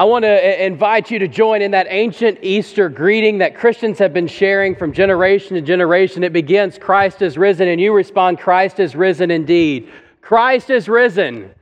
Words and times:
I 0.00 0.04
want 0.04 0.22
to 0.22 0.64
invite 0.64 1.10
you 1.10 1.18
to 1.18 1.28
join 1.28 1.60
in 1.60 1.72
that 1.72 1.86
ancient 1.90 2.38
Easter 2.40 2.88
greeting 2.88 3.36
that 3.36 3.54
Christians 3.54 3.98
have 3.98 4.14
been 4.14 4.28
sharing 4.28 4.74
from 4.74 4.94
generation 4.94 5.56
to 5.56 5.60
generation. 5.60 6.24
It 6.24 6.32
begins, 6.32 6.78
Christ 6.78 7.20
is 7.20 7.36
risen, 7.36 7.68
and 7.68 7.78
you 7.78 7.92
respond, 7.92 8.38
Christ 8.38 8.80
is 8.80 8.96
risen 8.96 9.30
indeed. 9.30 9.90
Christ 10.22 10.70
is 10.70 10.88
risen. 10.88 11.54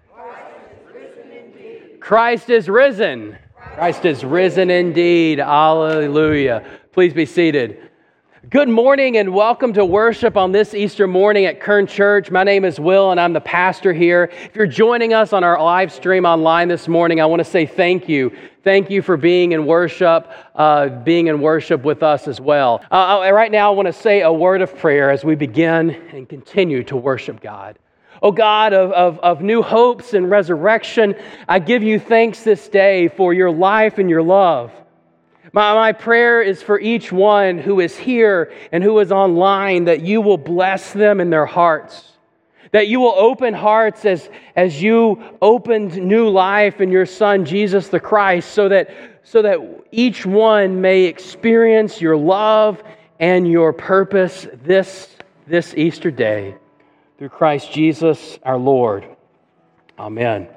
Christ 1.98 2.48
is 2.48 2.69
risen. 2.69 3.37
Christ 3.74 4.05
is 4.05 4.23
risen 4.23 4.70
indeed. 4.70 5.41
Hallelujah. 5.41 6.64
Please 6.93 7.12
be 7.12 7.27
seated. 7.27 7.88
Good 8.49 8.69
morning 8.69 9.19
and 9.19 9.35
welcome 9.35 9.75
to 9.75 9.85
worship 9.85 10.37
on 10.37 10.53
this 10.53 10.73
Easter 10.73 11.07
morning 11.07 11.45
at 11.45 11.61
Kern 11.61 11.87
Church. 11.87 12.30
My 12.30 12.45
name 12.45 12.65
is 12.65 12.80
Will 12.80 13.11
and 13.11 13.21
I'm 13.21 13.35
the 13.35 13.43
pastor 13.43 13.93
here. 13.93 14.30
If 14.45 14.57
you're 14.57 14.67
joining 14.67 15.12
us 15.12 15.35
on 15.35 15.45
our 15.45 15.61
live 15.61 15.93
stream 15.93 16.25
online 16.25 16.69
this 16.69 16.89
morning, 16.89 17.21
I 17.21 17.27
want 17.27 17.41
to 17.41 17.45
say 17.45 17.66
thank 17.66 18.09
you. 18.09 18.34
Thank 18.65 18.91
you 18.91 19.03
for 19.03 19.19
being 19.19 19.53
in 19.53 19.66
worship, 19.66 20.33
uh, 20.55 20.89
being 20.89 21.27
in 21.27 21.42
worship 21.42 21.83
with 21.83 22.03
us 22.03 22.27
as 22.27 22.41
well. 22.41 22.83
Uh, 22.91 23.29
right 23.34 23.53
now, 23.53 23.70
I 23.70 23.75
want 23.75 23.87
to 23.87 23.92
say 23.92 24.23
a 24.23 24.33
word 24.33 24.62
of 24.62 24.75
prayer 24.78 25.11
as 25.11 25.25
we 25.25 25.34
begin 25.34 25.91
and 26.12 26.27
continue 26.27 26.83
to 26.84 26.97
worship 26.97 27.41
God. 27.41 27.78
Oh 28.23 28.33
God 28.33 28.73
of, 28.73 28.92
of, 28.92 29.19
of 29.19 29.42
new 29.42 29.61
hopes 29.61 30.15
and 30.15 30.30
resurrection, 30.30 31.17
I 31.48 31.59
give 31.59 31.83
you 31.83 32.01
thanks 32.01 32.45
this 32.45 32.67
day 32.69 33.09
for 33.09 33.34
your 33.34 33.51
life 33.51 33.98
and 33.98 34.09
your 34.09 34.23
love. 34.23 34.73
My, 35.52 35.75
my 35.75 35.93
prayer 35.93 36.43
is 36.43 36.62
for 36.62 36.79
each 36.79 37.11
one 37.11 37.59
who 37.59 37.80
is 37.80 37.97
here 37.97 38.52
and 38.73 38.83
who 38.83 38.98
is 38.98 39.12
online 39.12 39.84
that 39.84 40.02
you 40.02 40.20
will 40.20 40.39
bless 40.39 40.93
them 40.93 41.20
in 41.20 41.30
their 41.30 41.47
hearts. 41.47 42.12
That 42.73 42.89
you 42.89 43.01
will 43.01 43.15
open 43.16 43.55
hearts 43.55 44.05
as, 44.05 44.29
as 44.55 44.83
you 44.83 45.23
opened 45.41 45.97
new 45.97 46.29
life 46.29 46.80
in 46.80 46.91
your 46.91 47.06
Son, 47.06 47.45
Jesus 47.45 47.89
the 47.89 48.01
Christ, 48.01 48.53
so 48.53 48.69
that, 48.69 48.91
so 49.23 49.41
that 49.42 49.59
each 49.91 50.27
one 50.27 50.80
may 50.80 51.05
experience 51.05 52.00
your 52.00 52.17
love 52.17 52.83
and 53.20 53.50
your 53.50 53.72
purpose 53.72 54.47
this, 54.65 55.17
this 55.47 55.75
Easter 55.75 56.11
day. 56.11 56.56
Through 57.17 57.31
Christ 57.31 57.72
Jesus 57.72 58.39
our 58.42 58.59
Lord. 58.59 59.05
Amen. 59.98 60.48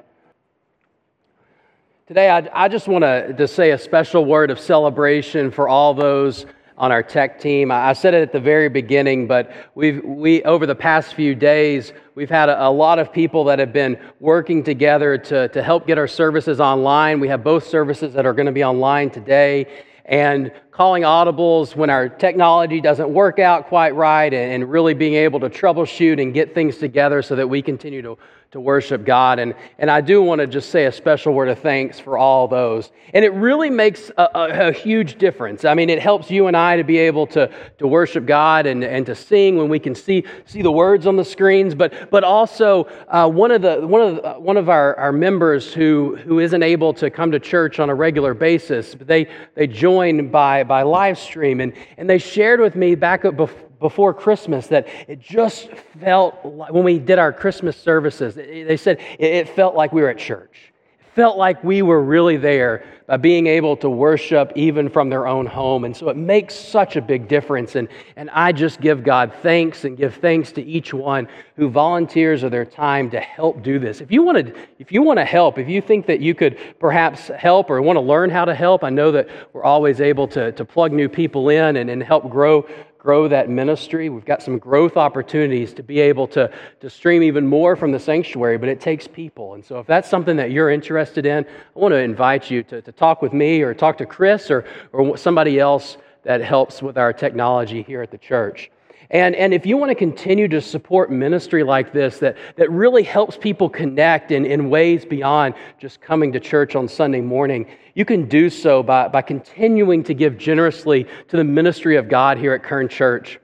Today, 2.12 2.28
I, 2.28 2.64
I 2.64 2.68
just 2.68 2.88
want 2.88 3.04
to, 3.04 3.32
to 3.32 3.48
say 3.48 3.70
a 3.70 3.78
special 3.78 4.26
word 4.26 4.50
of 4.50 4.60
celebration 4.60 5.50
for 5.50 5.66
all 5.66 5.94
those 5.94 6.44
on 6.76 6.92
our 6.92 7.02
tech 7.02 7.40
team. 7.40 7.70
I 7.70 7.94
said 7.94 8.12
it 8.12 8.20
at 8.20 8.32
the 8.32 8.38
very 8.38 8.68
beginning, 8.68 9.26
but 9.26 9.50
we've, 9.74 10.04
we, 10.04 10.42
over 10.42 10.66
the 10.66 10.74
past 10.74 11.14
few 11.14 11.34
days, 11.34 11.94
we've 12.14 12.28
had 12.28 12.50
a, 12.50 12.66
a, 12.66 12.68
lot 12.68 12.98
of 12.98 13.14
people 13.14 13.44
that 13.44 13.58
have 13.58 13.72
been 13.72 13.98
working 14.20 14.62
together 14.62 15.16
to, 15.16 15.48
to 15.48 15.62
help 15.62 15.86
get 15.86 15.96
our 15.96 16.06
services 16.06 16.60
online. 16.60 17.18
We 17.18 17.28
have 17.28 17.42
both 17.42 17.66
services 17.66 18.12
that 18.12 18.26
are 18.26 18.34
going 18.34 18.44
to 18.44 18.52
be 18.52 18.62
online 18.62 19.08
today. 19.08 19.66
And 20.04 20.52
calling 20.70 21.04
audibles 21.04 21.74
when 21.74 21.88
our 21.88 22.10
technology 22.10 22.82
doesn't 22.82 23.08
work 23.08 23.38
out 23.38 23.68
quite 23.68 23.94
right, 23.94 24.34
and, 24.34 24.52
and 24.52 24.70
really 24.70 24.92
being 24.92 25.14
able 25.14 25.40
to 25.40 25.48
troubleshoot 25.48 26.20
and 26.20 26.34
get 26.34 26.54
things 26.54 26.76
together 26.76 27.22
so 27.22 27.36
that 27.36 27.48
we 27.48 27.62
continue 27.62 28.02
to 28.02 28.18
to 28.52 28.60
worship 28.60 29.06
God. 29.06 29.38
And, 29.38 29.54
and 29.78 29.90
I 29.90 30.02
do 30.02 30.22
want 30.22 30.40
to 30.40 30.46
just 30.46 30.68
say 30.68 30.84
a 30.84 30.92
special 30.92 31.32
word 31.32 31.48
of 31.48 31.58
thanks 31.60 31.98
for 31.98 32.18
all 32.18 32.46
those. 32.46 32.92
And 33.14 33.24
it 33.24 33.32
really 33.32 33.70
makes 33.70 34.10
a, 34.18 34.28
a, 34.34 34.68
a, 34.68 34.72
huge 34.72 35.16
difference. 35.16 35.64
I 35.64 35.72
mean, 35.72 35.88
it 35.88 36.00
helps 36.00 36.30
you 36.30 36.48
and 36.48 36.56
I 36.56 36.76
to 36.76 36.84
be 36.84 36.98
able 36.98 37.26
to, 37.28 37.50
to 37.78 37.86
worship 37.86 38.26
God 38.26 38.66
and, 38.66 38.84
and 38.84 39.06
to 39.06 39.14
sing 39.14 39.56
when 39.56 39.70
we 39.70 39.78
can 39.78 39.94
see, 39.94 40.24
see 40.44 40.60
the 40.60 40.70
words 40.70 41.06
on 41.06 41.16
the 41.16 41.24
screens. 41.24 41.74
But, 41.74 42.10
but 42.10 42.24
also, 42.24 42.84
uh, 43.08 43.26
one 43.26 43.52
of, 43.52 43.62
the, 43.62 43.86
one 43.86 44.02
of, 44.02 44.16
the, 44.16 44.32
one 44.34 44.58
of 44.58 44.68
our, 44.68 44.98
our 44.98 45.12
members 45.12 45.72
who, 45.72 46.16
who 46.16 46.38
isn't 46.38 46.62
able 46.62 46.92
to 46.94 47.08
come 47.08 47.32
to 47.32 47.40
church 47.40 47.80
on 47.80 47.88
a 47.88 47.94
regular 47.94 48.34
basis, 48.34 48.94
they, 49.00 49.28
they 49.54 49.66
join 49.66 50.28
by, 50.28 50.62
by 50.62 50.82
live 50.82 51.18
stream. 51.18 51.62
And, 51.62 51.72
and 51.96 52.08
they 52.08 52.18
shared 52.18 52.60
with 52.60 52.76
me 52.76 52.96
back 52.96 53.24
up 53.24 53.34
before 53.34 53.71
before 53.82 54.14
Christmas 54.14 54.68
that 54.68 54.88
it 55.06 55.20
just 55.20 55.68
felt 56.00 56.42
like 56.44 56.72
when 56.72 56.84
we 56.84 56.98
did 56.98 57.18
our 57.18 57.32
Christmas 57.32 57.76
services, 57.76 58.34
they 58.34 58.78
said 58.78 58.98
it 59.18 59.50
felt 59.50 59.74
like 59.74 59.92
we 59.92 60.00
were 60.00 60.08
at 60.08 60.18
church. 60.18 60.72
It 61.00 61.14
felt 61.14 61.36
like 61.36 61.62
we 61.62 61.82
were 61.82 62.02
really 62.02 62.38
there 62.38 62.84
by 63.12 63.18
being 63.18 63.46
able 63.46 63.76
to 63.76 63.90
worship 63.90 64.52
even 64.56 64.88
from 64.88 65.10
their 65.10 65.26
own 65.26 65.44
home. 65.44 65.84
And 65.84 65.94
so 65.94 66.08
it 66.08 66.16
makes 66.16 66.54
such 66.54 66.96
a 66.96 67.02
big 67.02 67.28
difference. 67.28 67.74
And, 67.74 67.88
and 68.16 68.30
I 68.30 68.52
just 68.52 68.80
give 68.80 69.04
God 69.04 69.34
thanks 69.42 69.84
and 69.84 69.98
give 69.98 70.14
thanks 70.14 70.50
to 70.52 70.62
each 70.62 70.94
one 70.94 71.28
who 71.56 71.68
volunteers 71.68 72.42
of 72.42 72.50
their 72.50 72.64
time 72.64 73.10
to 73.10 73.20
help 73.20 73.62
do 73.62 73.78
this. 73.78 74.00
If 74.00 74.10
you 74.10 74.22
want 74.22 74.46
to, 74.46 74.54
if 74.78 74.90
you 74.90 75.02
want 75.02 75.18
to 75.18 75.26
help, 75.26 75.58
if 75.58 75.68
you 75.68 75.82
think 75.82 76.06
that 76.06 76.20
you 76.20 76.34
could 76.34 76.58
perhaps 76.78 77.28
help 77.28 77.68
or 77.68 77.82
want 77.82 77.98
to 77.98 78.00
learn 78.00 78.30
how 78.30 78.46
to 78.46 78.54
help, 78.54 78.82
I 78.82 78.88
know 78.88 79.12
that 79.12 79.28
we're 79.52 79.64
always 79.64 80.00
able 80.00 80.26
to, 80.28 80.52
to 80.52 80.64
plug 80.64 80.92
new 80.92 81.10
people 81.10 81.50
in 81.50 81.76
and, 81.76 81.90
and 81.90 82.02
help 82.02 82.30
grow 82.30 82.66
grow 83.02 83.26
that 83.26 83.50
ministry. 83.50 84.08
We've 84.08 84.24
got 84.24 84.44
some 84.44 84.58
growth 84.58 84.96
opportunities 84.96 85.74
to 85.74 85.82
be 85.82 85.98
able 85.98 86.28
to, 86.28 86.48
to 86.78 86.88
stream 86.88 87.24
even 87.24 87.44
more 87.44 87.74
from 87.74 87.90
the 87.90 87.98
sanctuary, 87.98 88.58
but 88.58 88.68
it 88.68 88.80
takes 88.80 89.08
people. 89.08 89.54
And 89.54 89.64
so, 89.64 89.80
if 89.80 89.88
that's 89.88 90.08
something 90.08 90.36
that 90.36 90.52
you're 90.52 90.70
interested 90.70 91.26
in, 91.26 91.44
I 91.44 91.78
want 91.78 91.90
to 91.90 91.98
invite 91.98 92.48
you 92.48 92.62
to, 92.62 92.80
to 92.80 92.92
talk 92.92 93.20
with 93.20 93.32
me 93.32 93.62
or 93.62 93.74
talk 93.74 93.98
to 93.98 94.06
Chris 94.06 94.52
or, 94.52 94.64
or 94.92 95.16
somebody 95.16 95.58
else 95.58 95.96
that 96.22 96.42
helps 96.42 96.80
with 96.80 96.96
our 96.96 97.12
technology 97.12 97.82
here 97.82 98.02
at 98.02 98.12
the 98.12 98.18
church. 98.18 98.70
And, 99.12 99.36
and 99.36 99.52
if 99.52 99.66
you 99.66 99.76
want 99.76 99.90
to 99.90 99.94
continue 99.94 100.48
to 100.48 100.60
support 100.62 101.10
ministry 101.10 101.62
like 101.62 101.92
this 101.92 102.18
that, 102.20 102.38
that 102.56 102.70
really 102.70 103.02
helps 103.02 103.36
people 103.36 103.68
connect 103.68 104.32
in, 104.32 104.46
in 104.46 104.70
ways 104.70 105.04
beyond 105.04 105.54
just 105.78 106.00
coming 106.00 106.32
to 106.32 106.40
church 106.40 106.74
on 106.74 106.88
Sunday 106.88 107.20
morning, 107.20 107.66
you 107.94 108.06
can 108.06 108.26
do 108.26 108.48
so 108.48 108.82
by, 108.82 109.08
by 109.08 109.20
continuing 109.20 110.02
to 110.04 110.14
give 110.14 110.38
generously 110.38 111.04
to 111.28 111.36
the 111.36 111.44
ministry 111.44 111.96
of 111.96 112.08
God 112.08 112.38
here 112.38 112.54
at 112.54 112.62
Kern 112.62 112.88
Church. 112.88 113.38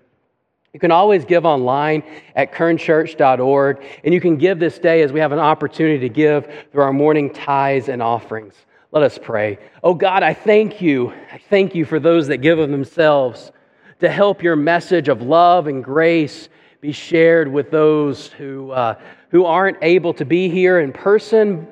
You 0.72 0.80
can 0.80 0.90
always 0.90 1.26
give 1.26 1.44
online 1.44 2.02
at 2.34 2.52
kernchurch.org, 2.52 3.82
and 4.04 4.14
you 4.14 4.20
can 4.20 4.36
give 4.36 4.58
this 4.58 4.78
day 4.78 5.02
as 5.02 5.12
we 5.12 5.20
have 5.20 5.32
an 5.32 5.38
opportunity 5.38 5.98
to 6.00 6.08
give 6.08 6.48
through 6.72 6.82
our 6.82 6.92
morning 6.92 7.30
tithes 7.32 7.88
and 7.88 8.02
offerings. 8.02 8.54
Let 8.90 9.02
us 9.02 9.18
pray. 9.20 9.58
Oh 9.82 9.92
God, 9.92 10.22
I 10.22 10.32
thank 10.32 10.80
you. 10.80 11.12
I 11.32 11.38
thank 11.50 11.74
you 11.74 11.84
for 11.84 12.00
those 12.00 12.26
that 12.28 12.38
give 12.38 12.58
of 12.58 12.70
themselves 12.70 13.52
to 14.00 14.08
help 14.08 14.42
your 14.42 14.56
message 14.56 15.08
of 15.08 15.22
love 15.22 15.66
and 15.66 15.82
grace 15.82 16.48
be 16.80 16.92
shared 16.92 17.48
with 17.48 17.70
those 17.70 18.28
who, 18.28 18.70
uh, 18.70 18.94
who 19.30 19.44
aren't 19.44 19.78
able 19.82 20.14
to 20.14 20.24
be 20.24 20.48
here 20.48 20.80
in 20.80 20.92
person 20.92 21.66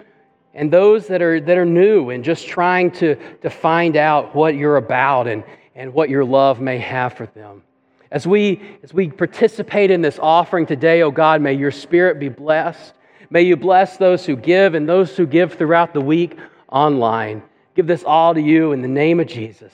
and 0.54 0.72
those 0.72 1.06
that 1.06 1.22
are, 1.22 1.40
that 1.40 1.56
are 1.56 1.66
new 1.66 2.10
and 2.10 2.24
just 2.24 2.48
trying 2.48 2.90
to, 2.90 3.14
to 3.40 3.50
find 3.50 3.96
out 3.96 4.34
what 4.34 4.56
you're 4.56 4.78
about 4.78 5.28
and, 5.28 5.44
and 5.74 5.92
what 5.92 6.08
your 6.08 6.24
love 6.24 6.60
may 6.60 6.78
have 6.78 7.12
for 7.12 7.26
them. 7.26 7.62
As 8.10 8.26
we, 8.26 8.78
as 8.82 8.94
we 8.94 9.10
participate 9.10 9.90
in 9.90 10.00
this 10.00 10.18
offering 10.18 10.66
today, 10.66 11.02
oh 11.02 11.10
God, 11.10 11.40
may 11.40 11.52
your 11.52 11.70
spirit 11.70 12.18
be 12.18 12.28
blessed. 12.28 12.94
May 13.30 13.42
you 13.42 13.56
bless 13.56 13.96
those 13.96 14.24
who 14.24 14.36
give 14.36 14.74
and 14.74 14.88
those 14.88 15.16
who 15.16 15.26
give 15.26 15.54
throughout 15.54 15.92
the 15.92 16.00
week 16.00 16.38
online. 16.68 17.42
Give 17.74 17.86
this 17.86 18.04
all 18.04 18.34
to 18.34 18.40
you 18.40 18.72
in 18.72 18.80
the 18.80 18.88
name 18.88 19.20
of 19.20 19.26
Jesus. 19.26 19.72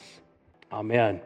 Amen. 0.72 1.20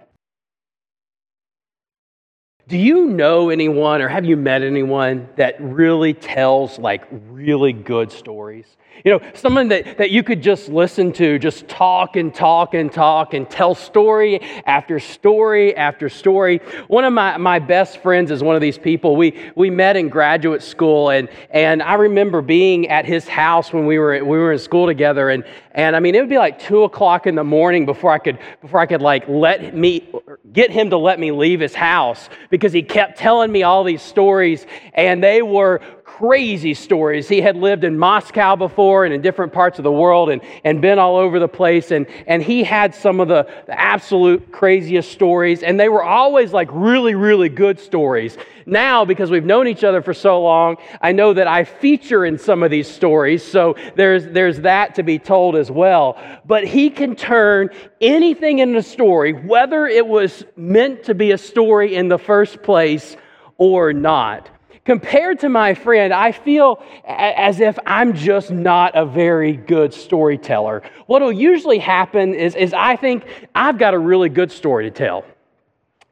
Do 2.69 2.77
you 2.77 3.06
know 3.06 3.50
anyone 3.50 4.03
or 4.03 4.09
have 4.09 4.25
you 4.25 4.37
met 4.37 4.62
anyone 4.62 5.28
that 5.37 5.54
really 5.60 6.15
tells 6.15 6.81
like 6.81 7.04
really 7.10 7.72
good 7.72 8.10
stories? 8.10 8.66
You 9.05 9.12
know, 9.12 9.21
someone 9.34 9.69
that, 9.69 9.99
that 9.99 10.11
you 10.11 10.23
could 10.23 10.43
just 10.43 10.69
listen 10.69 11.12
to, 11.15 11.39
just 11.39 11.69
talk 11.69 12.17
and 12.17 12.34
talk 12.34 12.75
and 12.75 12.91
talk 12.91 13.34
and 13.34 13.49
tell 13.49 13.75
story 13.75 14.41
after 14.65 14.99
story 14.99 15.77
after 15.77 16.09
story. 16.09 16.59
One 16.89 17.05
of 17.05 17.12
my, 17.12 17.37
my 17.37 17.59
best 17.59 17.99
friends 17.99 18.31
is 18.31 18.43
one 18.43 18.55
of 18.55 18.61
these 18.61 18.79
people. 18.79 19.17
We, 19.17 19.39
we 19.55 19.71
met 19.71 19.97
in 19.97 20.09
graduate 20.09 20.62
school, 20.62 21.11
and, 21.11 21.29
and 21.51 21.83
I 21.83 21.95
remember 21.95 22.43
being 22.43 22.89
at 22.89 23.05
his 23.05 23.29
house 23.29 23.73
when 23.73 23.87
we 23.87 23.99
were, 23.99 24.25
we 24.25 24.39
were 24.39 24.53
in 24.53 24.59
school 24.59 24.87
together. 24.87 25.31
And, 25.31 25.45
and 25.73 25.95
I 25.95 26.01
mean, 26.01 26.15
it 26.15 26.21
would 26.21 26.31
be 26.31 26.39
like 26.39 26.59
two 26.59 26.84
o'clock 26.84 27.27
in 27.27 27.34
the 27.34 27.45
morning 27.45 27.87
before 27.87 28.13
I 28.13 28.19
could, 28.19 28.39
before 28.60 28.81
I 28.81 28.87
could 28.87 29.03
like 29.03 29.28
let 29.28 29.77
me, 29.77 30.09
get 30.53 30.71
him 30.71 30.91
to 30.91 30.97
let 30.97 31.21
me 31.21 31.31
leave 31.33 31.60
his 31.60 31.75
house 31.75 32.28
because 32.51 32.72
he 32.72 32.83
kept 32.83 33.19
telling 33.19 33.53
me 33.53 33.63
all 33.63 33.84
these 33.84 34.03
stories, 34.03 34.66
and 34.95 35.22
they 35.22 35.42
were 35.42 35.81
crazy 36.06 36.72
stories. 36.72 37.28
He 37.28 37.41
had 37.41 37.56
lived 37.56 37.82
in 37.82 37.98
Moscow 37.98 38.54
before 38.54 39.04
and 39.04 39.12
in 39.12 39.20
different 39.20 39.53
parts 39.53 39.78
of 39.78 39.82
the 39.82 39.92
world 39.92 40.30
and, 40.30 40.41
and 40.64 40.80
been 40.80 41.00
all 41.00 41.16
over 41.16 41.38
the 41.41 41.48
place. 41.48 41.91
And, 41.91 42.06
and 42.28 42.42
he 42.42 42.62
had 42.62 42.94
some 42.94 43.18
of 43.20 43.26
the, 43.26 43.47
the 43.66 43.78
absolute 43.78 44.53
craziest 44.53 45.10
stories. 45.10 45.64
And 45.64 45.78
they 45.78 45.88
were 45.88 46.04
always 46.04 46.53
like 46.53 46.68
really, 46.72 47.14
really 47.16 47.48
good 47.48 47.78
stories. 47.80 48.38
Now, 48.64 49.04
because 49.04 49.30
we've 49.30 49.44
known 49.44 49.66
each 49.66 49.84
other 49.84 50.00
for 50.00 50.14
so 50.14 50.41
long, 50.41 50.76
I 51.03 51.10
know 51.10 51.34
that 51.34 51.48
I 51.48 51.64
feature 51.64 52.24
in 52.24 52.38
some 52.38 52.62
of 52.62 52.70
these 52.70 52.88
stories. 52.88 53.42
So 53.42 53.74
there's, 53.97 54.26
there's 54.26 54.60
that 54.60 54.94
to 54.94 55.03
be 55.03 55.18
told 55.18 55.56
as 55.56 55.70
well. 55.70 56.18
But 56.47 56.64
he 56.64 56.88
can 56.88 57.16
turn 57.16 57.68
anything 58.00 58.60
into 58.60 58.78
a 58.78 58.82
story, 58.82 59.32
whether 59.32 59.86
it 59.86 60.06
was 60.06 60.44
meant 60.54 61.04
to 61.04 61.14
be 61.14 61.32
a 61.32 61.38
story 61.38 61.97
in 61.97 62.08
the 62.08 62.18
first 62.18 62.62
place 62.62 63.16
or 63.58 63.92
not. 63.92 64.50
Compared 64.86 65.41
to 65.41 65.48
my 65.48 65.74
friend, 65.74 66.15
I 66.15 66.33
feel 66.33 66.83
as 67.04 67.60
if 67.60 67.78
I'm 67.84 68.15
just 68.15 68.50
not 68.50 68.97
a 68.97 69.04
very 69.04 69.53
good 69.53 69.92
storyteller. 69.92 70.83
What 71.06 71.21
will 71.21 71.33
usually 71.33 71.78
happen 71.78 72.34
is, 72.34 72.54
is 72.54 72.72
I 72.72 72.97
think 72.97 73.24
I've 73.54 73.77
got 73.77 73.92
a 73.92 73.98
really 73.98 74.28
good 74.28 74.50
story 74.50 74.84
to 74.84 74.91
tell. 74.91 75.24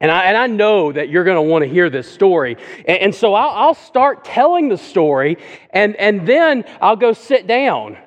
And 0.01 0.11
I, 0.11 0.25
and 0.25 0.37
I 0.37 0.47
know 0.47 0.91
that 0.91 1.07
you're 1.07 1.23
going 1.23 1.37
to 1.37 1.49
want 1.49 1.63
to 1.63 1.69
hear 1.69 1.89
this 1.89 2.11
story. 2.11 2.57
And, 2.85 2.99
and 2.99 3.15
so 3.15 3.33
I'll, 3.33 3.67
I'll 3.67 3.73
start 3.73 4.25
telling 4.25 4.67
the 4.67 4.77
story, 4.77 5.37
and, 5.69 5.95
and 5.95 6.27
then 6.27 6.65
I'll 6.81 6.97
go 6.97 7.13
sit 7.13 7.47
down 7.47 7.97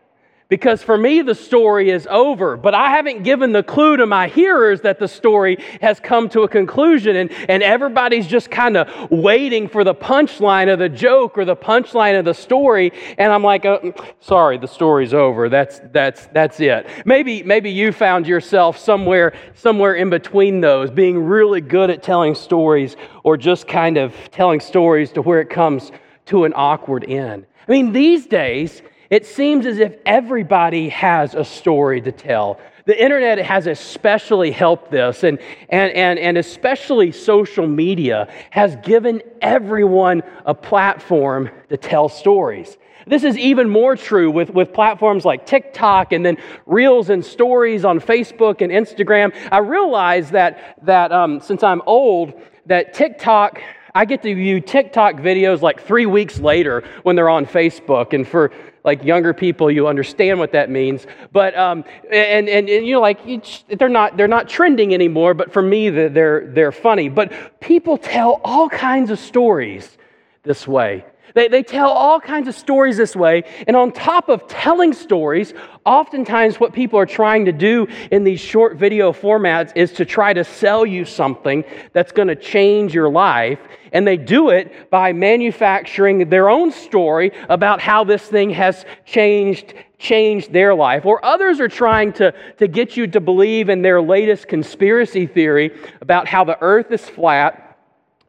because 0.49 0.83
for 0.83 0.97
me, 0.97 1.21
the 1.21 1.35
story 1.35 1.91
is 1.91 2.07
over, 2.11 2.57
but 2.57 2.75
I 2.75 2.91
haven't 2.91 3.23
given 3.23 3.53
the 3.53 3.63
clue 3.63 3.99
to 3.99 4.07
my 4.07 4.29
hearers 4.29 4.81
that 4.81 4.99
the 4.99 5.07
story 5.07 5.63
has 5.83 6.01
come 6.01 6.31
to 6.31 6.43
a 6.43 6.49
conclusion, 6.49 7.17
and, 7.17 7.31
and 7.51 7.63
everybody's 7.63 8.27
just 8.27 8.51
kind 8.51 8.79
of 8.79 9.11
waiting 9.11 9.69
for 9.69 9.85
the 9.85 9.95
punchline 9.95 10.73
of 10.73 10.79
the 10.79 10.89
joke 10.89 11.37
or 11.37 11.45
the 11.45 11.57
punchline 11.57 12.19
of 12.19 12.25
the 12.25 12.33
story. 12.33 12.93
And 13.19 13.31
I'm 13.31 13.43
like, 13.43 13.67
oh, 13.67 13.93
sorry, 14.21 14.57
the 14.57 14.69
story's 14.69 15.13
over. 15.13 15.51
That's, 15.51 15.81
that's, 15.93 16.27
that's 16.29 16.59
it. 16.61 16.89
Maybe, 17.05 17.43
maybe 17.43 17.71
you 17.71 17.93
found 17.93 18.27
yourself 18.27 18.79
somewhere, 18.79 19.35
somewhere 19.55 19.97
in 19.97 20.09
between 20.09 20.63
those, 20.63 20.91
being 20.91 21.19
really 21.19 21.61
good 21.61 21.91
at 21.91 22.03
telling 22.03 22.35
stories 22.35 22.97
or 23.23 23.37
just 23.37 23.69
kind 23.69 23.99
of 23.99 24.15
telling 24.31 24.61
stories 24.61 25.13
to 25.13 25.21
where 25.21 25.43
it 25.43 25.51
comes 25.51 25.93
to 26.27 26.45
an 26.45 26.55
awkward 26.57 27.05
end. 27.05 27.45
I 27.67 27.73
mean, 27.73 27.93
these 27.93 28.27
days, 28.27 28.81
it 29.11 29.27
seems 29.27 29.67
as 29.67 29.79
if 29.79 29.97
everybody 30.05 30.89
has 30.91 31.35
a 31.35 31.45
story 31.45 32.01
to 32.03 32.13
tell. 32.13 32.61
The 32.85 33.03
internet 33.03 33.39
has 33.39 33.67
especially 33.67 34.51
helped 34.51 34.91
this, 34.91 35.23
and, 35.23 35.39
and, 35.69 35.93
and, 35.93 36.19
and 36.19 36.39
especially 36.39 37.13
social 37.13 37.67
media 37.67 38.29
has 38.51 38.77
given 38.77 39.23
everyone 39.43 40.23
a 40.47 40.55
platform 40.55 41.51
to 41.69 41.77
tell 41.77 42.09
stories. 42.09 42.79
This 43.07 43.25
is 43.25 43.39
even 43.39 43.71
more 43.71 43.97
true 43.97 44.31
with, 44.31 44.51
with 44.51 44.73
platforms 44.73 45.25
like 45.25 45.47
TikTok 45.47 46.13
and 46.13 46.25
then 46.25 46.37
reels 46.67 47.09
and 47.09 47.25
stories 47.25 47.85
on 47.85 48.01
Facebook 48.01 48.61
and 48.61 48.71
Instagram. 48.71 49.35
I 49.51 49.59
realize 49.59 50.31
that, 50.33 50.79
that 50.83 51.11
um, 51.13 51.41
since 51.41 51.63
I'm 51.63 51.81
old, 51.87 52.35
that 52.67 52.93
TikTok 52.93 53.63
I 53.95 54.05
get 54.05 54.23
to 54.23 54.35
view 54.35 54.61
TikTok 54.61 55.15
videos 55.15 55.61
like 55.61 55.83
three 55.83 56.07
weeks 56.07 56.39
later 56.39 56.85
when 57.03 57.17
they're 57.17 57.29
on 57.29 57.47
Facebook. 57.47 58.13
And 58.13 58.29
for 58.29 58.53
like 58.89 59.05
younger 59.05 59.35
people, 59.35 59.71
you 59.71 59.87
understand 59.87 60.39
what 60.39 60.53
that 60.53 60.71
means. 60.71 61.07
But 61.31 61.55
um, 61.59 61.85
and, 62.11 62.49
and, 62.49 62.69
and 62.71 62.87
you 62.87 62.95
know, 62.95 63.01
like 63.03 63.21
they're 63.69 63.91
not 63.91 64.17
they're 64.17 64.27
not 64.39 64.49
trending 64.49 64.95
anymore. 64.95 65.35
But 65.35 65.53
for 65.53 65.61
me, 65.61 65.91
they're 65.91 66.47
they're 66.47 66.73
funny. 66.73 67.11
But 67.11 67.61
people 67.61 67.99
tell 67.99 68.41
all 68.43 68.71
kinds 68.71 69.11
of 69.11 69.19
stories 69.19 69.99
this 70.43 70.67
way. 70.67 71.05
They, 71.35 71.49
they 71.49 71.63
tell 71.63 71.91
all 71.91 72.21
kinds 72.21 72.49
of 72.49 72.55
stories 72.55 72.97
this 72.97 73.15
way. 73.15 73.45
And 73.67 73.77
on 73.77 73.93
top 73.93 74.29
of 74.29 74.47
telling 74.49 74.93
stories, 74.93 75.55
oftentimes 75.85 76.61
what 76.61 76.73
people 76.73 76.99
are 76.99 77.07
trying 77.07 77.45
to 77.47 77.53
do 77.53 77.87
in 78.11 78.25
these 78.25 78.41
short 78.41 78.77
video 78.77 79.13
formats 79.13 79.73
is 79.75 79.93
to 79.93 80.05
try 80.05 80.33
to 80.33 80.45
sell 80.45 80.87
you 80.87 81.05
something 81.05 81.65
that's 81.93 82.13
going 82.13 82.29
to 82.29 82.37
change 82.37 82.95
your 82.95 83.11
life. 83.11 83.59
And 83.93 84.07
they 84.07 84.17
do 84.17 84.51
it 84.51 84.91
by 84.91 85.13
manufacturing 85.13 86.29
their 86.29 86.51
own 86.51 86.73
story 86.73 87.33
about 87.49 87.81
how 87.81 88.05
this 88.05 88.23
thing 88.23 88.51
has 88.51 88.85
changed 89.05 89.75
changed 89.99 90.53
their 90.53 90.75
life. 90.75 91.05
Or 91.05 91.25
others 91.25 91.59
are 91.61 91.69
trying 91.69 92.13
to, 92.15 92.33
to 92.59 92.69
get 92.69 92.97
you 92.97 93.09
to 93.09 93.21
believe 93.21 93.69
in 93.69 93.83
their 93.83 94.01
latest 94.01 94.47
conspiracy 94.47 95.27
theory 95.27 95.77
about 96.01 96.29
how 96.29 96.45
the 96.45 96.57
earth 96.61 96.93
is 96.93 97.05
flat 97.05 97.68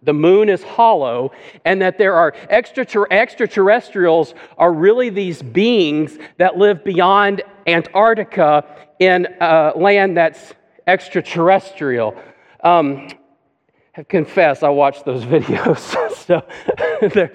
the 0.03 0.13
moon 0.13 0.49
is 0.49 0.63
hollow, 0.63 1.31
and 1.65 1.81
that 1.81 1.97
there 1.97 2.13
are 2.15 2.33
extraterrestrials 2.49 4.33
are 4.57 4.71
really 4.71 5.09
these 5.09 5.41
beings 5.41 6.17
that 6.37 6.57
live 6.57 6.83
beyond 6.83 7.41
Antarctica 7.67 8.65
in 8.99 9.27
a 9.41 9.73
land 9.75 10.17
that's 10.17 10.53
extraterrestrial. 10.87 12.15
Um, 12.63 13.09
I 13.97 14.03
confess, 14.03 14.63
I 14.63 14.69
watched 14.69 15.05
those 15.05 15.25
videos. 15.25 15.79
so 16.15 16.43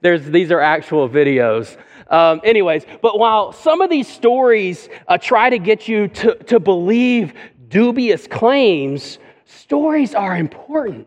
there's, 0.00 0.26
these 0.26 0.50
are 0.50 0.60
actual 0.60 1.08
videos. 1.08 1.76
Um, 2.08 2.40
anyways, 2.42 2.84
but 3.02 3.18
while 3.18 3.52
some 3.52 3.80
of 3.80 3.88
these 3.88 4.08
stories 4.08 4.88
uh, 5.06 5.16
try 5.18 5.48
to 5.48 5.58
get 5.58 5.86
you 5.86 6.08
to, 6.08 6.34
to 6.44 6.58
believe 6.58 7.34
dubious 7.68 8.26
claims, 8.26 9.18
stories 9.44 10.14
are 10.14 10.36
important. 10.36 11.06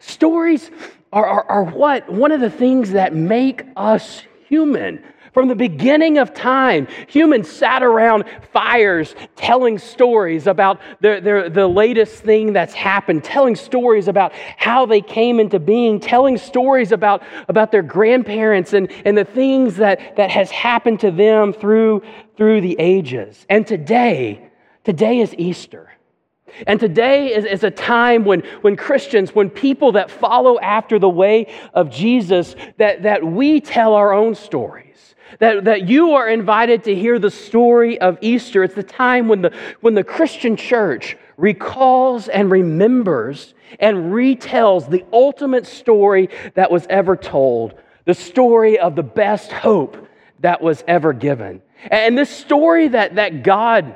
Stories 0.00 0.70
are, 1.12 1.26
are, 1.26 1.44
are 1.44 1.64
what? 1.64 2.10
One 2.10 2.32
of 2.32 2.40
the 2.40 2.50
things 2.50 2.92
that 2.92 3.14
make 3.14 3.64
us 3.76 4.22
human. 4.48 5.04
From 5.32 5.46
the 5.46 5.54
beginning 5.54 6.18
of 6.18 6.34
time, 6.34 6.88
humans 7.06 7.48
sat 7.48 7.84
around 7.84 8.24
fires 8.52 9.14
telling 9.36 9.78
stories 9.78 10.48
about 10.48 10.80
the, 11.00 11.20
the, 11.22 11.50
the, 11.52 11.68
latest 11.68 12.24
thing 12.24 12.52
that's 12.52 12.74
happened, 12.74 13.22
telling 13.22 13.54
stories 13.54 14.08
about 14.08 14.32
how 14.56 14.86
they 14.86 15.00
came 15.00 15.38
into 15.38 15.60
being, 15.60 16.00
telling 16.00 16.36
stories 16.36 16.90
about, 16.90 17.22
about 17.46 17.70
their 17.70 17.82
grandparents 17.82 18.72
and, 18.72 18.90
and 19.04 19.16
the 19.16 19.24
things 19.24 19.76
that, 19.76 20.16
that 20.16 20.30
has 20.30 20.50
happened 20.50 20.98
to 21.00 21.12
them 21.12 21.52
through, 21.52 22.02
through 22.36 22.60
the 22.60 22.74
ages. 22.80 23.46
And 23.48 23.64
today, 23.64 24.50
today 24.82 25.20
is 25.20 25.32
Easter. 25.38 25.92
And 26.66 26.78
today 26.78 27.34
is, 27.34 27.44
is, 27.44 27.64
a 27.64 27.70
time 27.70 28.24
when, 28.24 28.40
when 28.60 28.76
Christians, 28.76 29.34
when 29.34 29.50
people 29.50 29.92
that 29.92 30.10
follow 30.10 30.58
after 30.60 30.98
the 30.98 31.08
way 31.08 31.52
of 31.74 31.90
Jesus, 31.90 32.54
that, 32.78 33.02
that 33.02 33.24
we 33.24 33.60
tell 33.60 33.94
our 33.94 34.12
own 34.12 34.34
stories. 34.34 35.14
That, 35.38 35.64
that 35.64 35.88
you 35.88 36.12
are 36.14 36.28
invited 36.28 36.84
to 36.84 36.94
hear 36.94 37.18
the 37.18 37.30
story 37.30 38.00
of 38.00 38.18
Easter. 38.20 38.64
It's 38.64 38.74
the 38.74 38.82
time 38.82 39.28
when 39.28 39.42
the, 39.42 39.56
when 39.80 39.94
the 39.94 40.02
Christian 40.02 40.56
church 40.56 41.16
recalls 41.36 42.28
and 42.28 42.50
remembers 42.50 43.54
and 43.78 44.12
retells 44.12 44.90
the 44.90 45.04
ultimate 45.12 45.66
story 45.66 46.28
that 46.54 46.70
was 46.70 46.86
ever 46.90 47.16
told, 47.16 47.74
the 48.04 48.14
story 48.14 48.78
of 48.78 48.96
the 48.96 49.02
best 49.02 49.52
hope 49.52 50.08
that 50.40 50.60
was 50.60 50.82
ever 50.88 51.12
given. 51.12 51.62
And 51.90 52.18
this 52.18 52.30
story 52.30 52.88
that, 52.88 53.14
that 53.14 53.42
God 53.42 53.94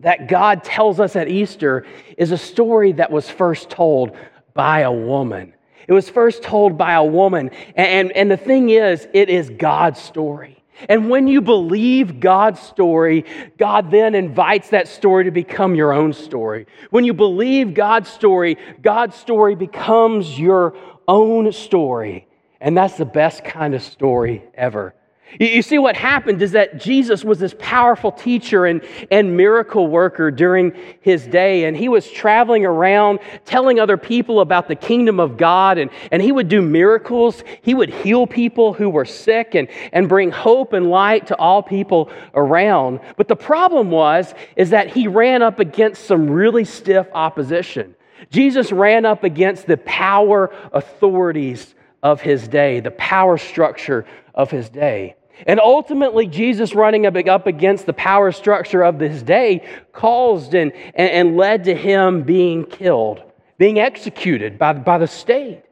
that 0.00 0.28
God 0.28 0.64
tells 0.64 1.00
us 1.00 1.16
at 1.16 1.28
Easter 1.28 1.86
is 2.16 2.30
a 2.30 2.38
story 2.38 2.92
that 2.92 3.10
was 3.10 3.28
first 3.28 3.70
told 3.70 4.16
by 4.54 4.80
a 4.80 4.92
woman. 4.92 5.54
It 5.86 5.92
was 5.92 6.08
first 6.08 6.42
told 6.42 6.76
by 6.76 6.92
a 6.92 7.04
woman. 7.04 7.50
And, 7.74 7.86
and, 7.86 8.12
and, 8.12 8.30
the 8.30 8.36
thing 8.36 8.70
is, 8.70 9.08
it 9.14 9.30
is 9.30 9.50
God's 9.50 10.00
story. 10.00 10.62
And 10.88 11.10
when 11.10 11.26
you 11.26 11.40
believe 11.40 12.20
God's 12.20 12.60
story, 12.60 13.24
God 13.56 13.90
then 13.90 14.14
invites 14.14 14.70
that 14.70 14.86
story 14.86 15.24
to 15.24 15.30
become 15.30 15.74
your 15.74 15.92
own 15.92 16.12
story. 16.12 16.66
When 16.90 17.04
you 17.04 17.14
believe 17.14 17.74
God's 17.74 18.08
story, 18.08 18.58
God's 18.80 19.16
story 19.16 19.56
becomes 19.56 20.38
your 20.38 20.76
own 21.08 21.50
story. 21.52 22.28
And 22.60 22.76
that's 22.76 22.96
the 22.96 23.04
best 23.04 23.44
kind 23.44 23.74
of 23.74 23.82
story 23.82 24.44
ever. 24.54 24.94
You 25.38 25.60
see, 25.60 25.76
what 25.76 25.94
happened 25.94 26.40
is 26.40 26.52
that 26.52 26.78
Jesus 26.80 27.22
was 27.22 27.38
this 27.38 27.54
powerful 27.58 28.10
teacher 28.10 28.64
and, 28.64 28.80
and 29.10 29.36
miracle 29.36 29.86
worker 29.86 30.30
during 30.30 30.72
his 31.02 31.26
day, 31.26 31.64
and 31.64 31.76
he 31.76 31.90
was 31.90 32.10
traveling 32.10 32.64
around 32.64 33.18
telling 33.44 33.78
other 33.78 33.98
people 33.98 34.40
about 34.40 34.68
the 34.68 34.74
kingdom 34.74 35.20
of 35.20 35.36
God, 35.36 35.76
and, 35.76 35.90
and 36.10 36.22
he 36.22 36.32
would 36.32 36.48
do 36.48 36.62
miracles. 36.62 37.44
He 37.60 37.74
would 37.74 37.90
heal 37.90 38.26
people 38.26 38.72
who 38.72 38.88
were 38.88 39.04
sick 39.04 39.54
and, 39.54 39.68
and 39.92 40.08
bring 40.08 40.30
hope 40.30 40.72
and 40.72 40.88
light 40.88 41.26
to 41.26 41.36
all 41.36 41.62
people 41.62 42.10
around. 42.32 43.00
But 43.18 43.28
the 43.28 43.36
problem 43.36 43.90
was, 43.90 44.32
is 44.56 44.70
that 44.70 44.88
he 44.94 45.08
ran 45.08 45.42
up 45.42 45.60
against 45.60 46.04
some 46.04 46.30
really 46.30 46.64
stiff 46.64 47.06
opposition. 47.12 47.94
Jesus 48.30 48.72
ran 48.72 49.04
up 49.04 49.24
against 49.24 49.66
the 49.66 49.76
power 49.76 50.52
authorities 50.72 51.74
of 52.02 52.20
his 52.20 52.48
day, 52.48 52.80
the 52.80 52.90
power 52.90 53.38
structure 53.38 54.06
of 54.34 54.50
his 54.50 54.68
day. 54.68 55.16
And 55.46 55.60
ultimately, 55.60 56.26
Jesus 56.26 56.74
running 56.74 57.06
up 57.06 57.46
against 57.46 57.86
the 57.86 57.92
power 57.92 58.32
structure 58.32 58.82
of 58.82 58.98
his 58.98 59.22
day 59.22 59.66
caused 59.92 60.54
and, 60.54 60.72
and 60.94 61.36
led 61.36 61.64
to 61.64 61.74
him 61.74 62.22
being 62.22 62.64
killed, 62.64 63.22
being 63.56 63.78
executed 63.78 64.58
by, 64.58 64.72
by 64.72 64.98
the 64.98 65.06
state. 65.06 65.62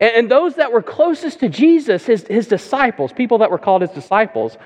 And, 0.00 0.16
and 0.16 0.30
those 0.30 0.56
that 0.56 0.72
were 0.72 0.82
closest 0.82 1.40
to 1.40 1.48
Jesus, 1.48 2.04
his, 2.04 2.26
his 2.26 2.48
disciples, 2.48 3.12
people 3.12 3.38
that 3.38 3.50
were 3.50 3.58
called 3.58 3.82
his 3.82 3.92
disciples, 3.92 4.56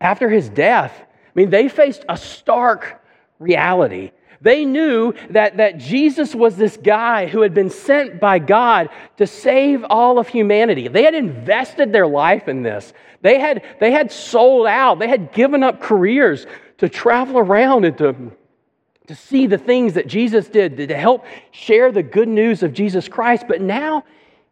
after 0.00 0.28
his 0.28 0.48
death, 0.50 0.92
I 1.00 1.30
mean, 1.34 1.48
they 1.48 1.68
faced 1.68 2.04
a 2.08 2.16
stark 2.16 3.02
reality. 3.38 4.10
They 4.42 4.64
knew 4.64 5.14
that, 5.30 5.58
that 5.58 5.78
Jesus 5.78 6.34
was 6.34 6.56
this 6.56 6.76
guy 6.76 7.26
who 7.26 7.42
had 7.42 7.54
been 7.54 7.70
sent 7.70 8.18
by 8.18 8.40
God 8.40 8.88
to 9.18 9.26
save 9.26 9.84
all 9.88 10.18
of 10.18 10.26
humanity. 10.26 10.88
They 10.88 11.04
had 11.04 11.14
invested 11.14 11.92
their 11.92 12.08
life 12.08 12.48
in 12.48 12.64
this. 12.64 12.92
They 13.20 13.38
had, 13.38 13.62
they 13.78 13.92
had 13.92 14.10
sold 14.10 14.66
out. 14.66 14.98
They 14.98 15.06
had 15.06 15.32
given 15.32 15.62
up 15.62 15.80
careers 15.80 16.46
to 16.78 16.88
travel 16.88 17.38
around 17.38 17.84
and 17.84 17.96
to, 17.98 18.32
to 19.06 19.14
see 19.14 19.46
the 19.46 19.58
things 19.58 19.94
that 19.94 20.08
Jesus 20.08 20.48
did, 20.48 20.76
to 20.76 20.96
help 20.96 21.24
share 21.52 21.92
the 21.92 22.02
good 22.02 22.28
news 22.28 22.64
of 22.64 22.72
Jesus 22.72 23.06
Christ. 23.06 23.44
But 23.46 23.60
now 23.60 24.04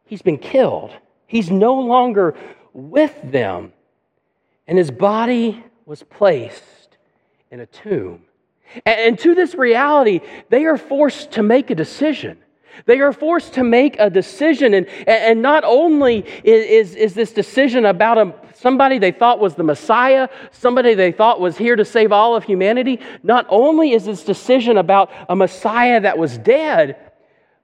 he's 0.05 0.23
been 0.23 0.39
killed. 0.39 0.93
He's 1.27 1.51
no 1.51 1.75
longer 1.75 2.37
with 2.73 3.21
them. 3.25 3.73
And 4.69 4.79
his 4.79 4.93
body 4.93 5.65
was 5.85 6.05
placed 6.05 6.97
in 7.51 7.59
a 7.59 7.67
tomb. 7.67 8.23
And, 8.87 9.19
to 9.21 9.35
this 9.35 9.55
reality, 9.55 10.21
they 10.49 10.65
are 10.65 10.79
forced 10.79 11.33
to 11.33 11.43
make 11.43 11.71
a 11.71 11.75
decision. 11.75 12.39
They 12.87 13.01
are 13.01 13.13
forced 13.13 13.55
to 13.55 13.65
make 13.65 13.97
a 13.99 14.09
decision. 14.09 14.75
And, 14.75 14.89
and 15.07 15.43
not 15.43 15.65
only 15.65 16.21
is, 16.45 16.95
is 16.95 17.15
this 17.15 17.33
decision 17.33 17.85
about 17.85 18.19
a, 18.19 18.35
somebody 18.55 18.99
they 18.99 19.13
thought 19.13 19.41
was 19.41 19.55
the 19.55 19.65
Messiah, 19.65 20.29
somebody 20.53 20.95
they 20.95 21.13
thought 21.13 21.41
was 21.41 21.57
here 21.57 21.77
to 21.77 21.85
save 21.85 22.13
all 22.13 22.37
of 22.37 22.45
humanity, 22.45 23.01
not 23.23 23.47
only 23.49 23.93
is 23.93 24.05
this 24.05 24.25
decision 24.25 24.79
about 24.79 25.11
a 25.29 25.37
Messiah 25.37 26.01
that 26.01 26.17
was 26.17 26.39
dead, 26.39 26.97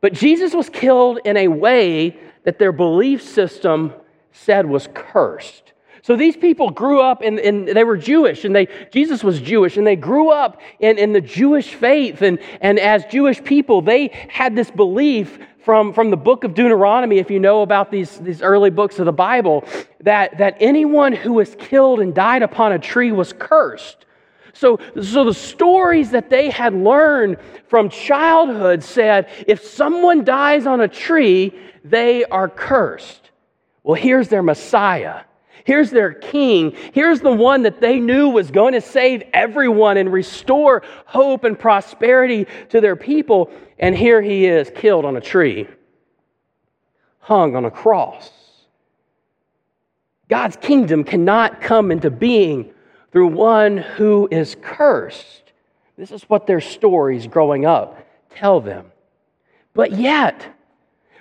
but 0.00 0.12
Jesus 0.12 0.54
was 0.54 0.68
killed 0.68 1.20
in 1.24 1.36
a 1.36 1.48
way 1.48 2.18
that 2.44 2.58
their 2.58 2.72
belief 2.72 3.22
system 3.22 3.92
said 4.32 4.66
was 4.66 4.88
cursed. 4.92 5.72
So 6.06 6.14
these 6.14 6.36
people 6.36 6.70
grew 6.70 7.00
up 7.00 7.20
and, 7.20 7.66
they 7.66 7.82
were 7.82 7.96
Jewish, 7.96 8.44
and 8.44 8.54
they, 8.54 8.68
Jesus 8.92 9.24
was 9.24 9.40
Jewish, 9.40 9.76
and 9.76 9.84
they 9.84 9.96
grew 9.96 10.30
up 10.30 10.60
in, 10.78 10.98
in 10.98 11.12
the 11.12 11.20
Jewish 11.20 11.74
faith. 11.74 12.22
And, 12.22 12.38
and 12.60 12.78
as 12.78 13.04
Jewish 13.06 13.42
people, 13.42 13.82
they 13.82 14.10
had 14.28 14.54
this 14.54 14.70
belief 14.70 15.36
from, 15.64 15.92
from 15.92 16.10
the 16.10 16.16
book 16.16 16.44
of 16.44 16.54
Deuteronomy, 16.54 17.18
if 17.18 17.28
you 17.28 17.40
know 17.40 17.62
about 17.62 17.90
these, 17.90 18.18
these 18.18 18.40
early 18.40 18.70
books 18.70 19.00
of 19.00 19.06
the 19.06 19.12
Bible, 19.12 19.64
that, 20.04 20.38
that 20.38 20.56
anyone 20.60 21.12
who 21.12 21.32
was 21.32 21.56
killed 21.56 21.98
and 21.98 22.14
died 22.14 22.44
upon 22.44 22.70
a 22.70 22.78
tree 22.78 23.10
was 23.10 23.32
cursed. 23.32 24.06
So, 24.52 24.78
so 25.02 25.24
the 25.24 25.34
stories 25.34 26.12
that 26.12 26.30
they 26.30 26.50
had 26.50 26.72
learned 26.72 27.38
from 27.66 27.88
childhood 27.88 28.84
said 28.84 29.28
if 29.48 29.64
someone 29.64 30.24
dies 30.24 30.68
on 30.68 30.80
a 30.80 30.86
tree, 30.86 31.52
they 31.84 32.24
are 32.26 32.48
cursed. 32.48 33.32
Well, 33.82 34.00
here's 34.00 34.28
their 34.28 34.44
Messiah. 34.44 35.22
Here's 35.66 35.90
their 35.90 36.12
king. 36.12 36.76
Here's 36.92 37.20
the 37.20 37.32
one 37.32 37.62
that 37.62 37.80
they 37.80 37.98
knew 37.98 38.28
was 38.28 38.52
going 38.52 38.74
to 38.74 38.80
save 38.80 39.24
everyone 39.34 39.96
and 39.96 40.12
restore 40.12 40.84
hope 41.06 41.42
and 41.42 41.58
prosperity 41.58 42.46
to 42.68 42.80
their 42.80 42.94
people. 42.94 43.50
And 43.76 43.92
here 43.96 44.22
he 44.22 44.46
is, 44.46 44.70
killed 44.76 45.04
on 45.04 45.16
a 45.16 45.20
tree, 45.20 45.66
hung 47.18 47.56
on 47.56 47.64
a 47.64 47.70
cross. 47.72 48.30
God's 50.28 50.56
kingdom 50.56 51.02
cannot 51.02 51.60
come 51.60 51.90
into 51.90 52.12
being 52.12 52.72
through 53.10 53.28
one 53.28 53.76
who 53.76 54.28
is 54.30 54.56
cursed. 54.62 55.52
This 55.98 56.12
is 56.12 56.22
what 56.24 56.46
their 56.46 56.60
stories 56.60 57.26
growing 57.26 57.66
up 57.66 58.06
tell 58.30 58.60
them. 58.60 58.92
But 59.74 59.90
yet, 59.90 60.55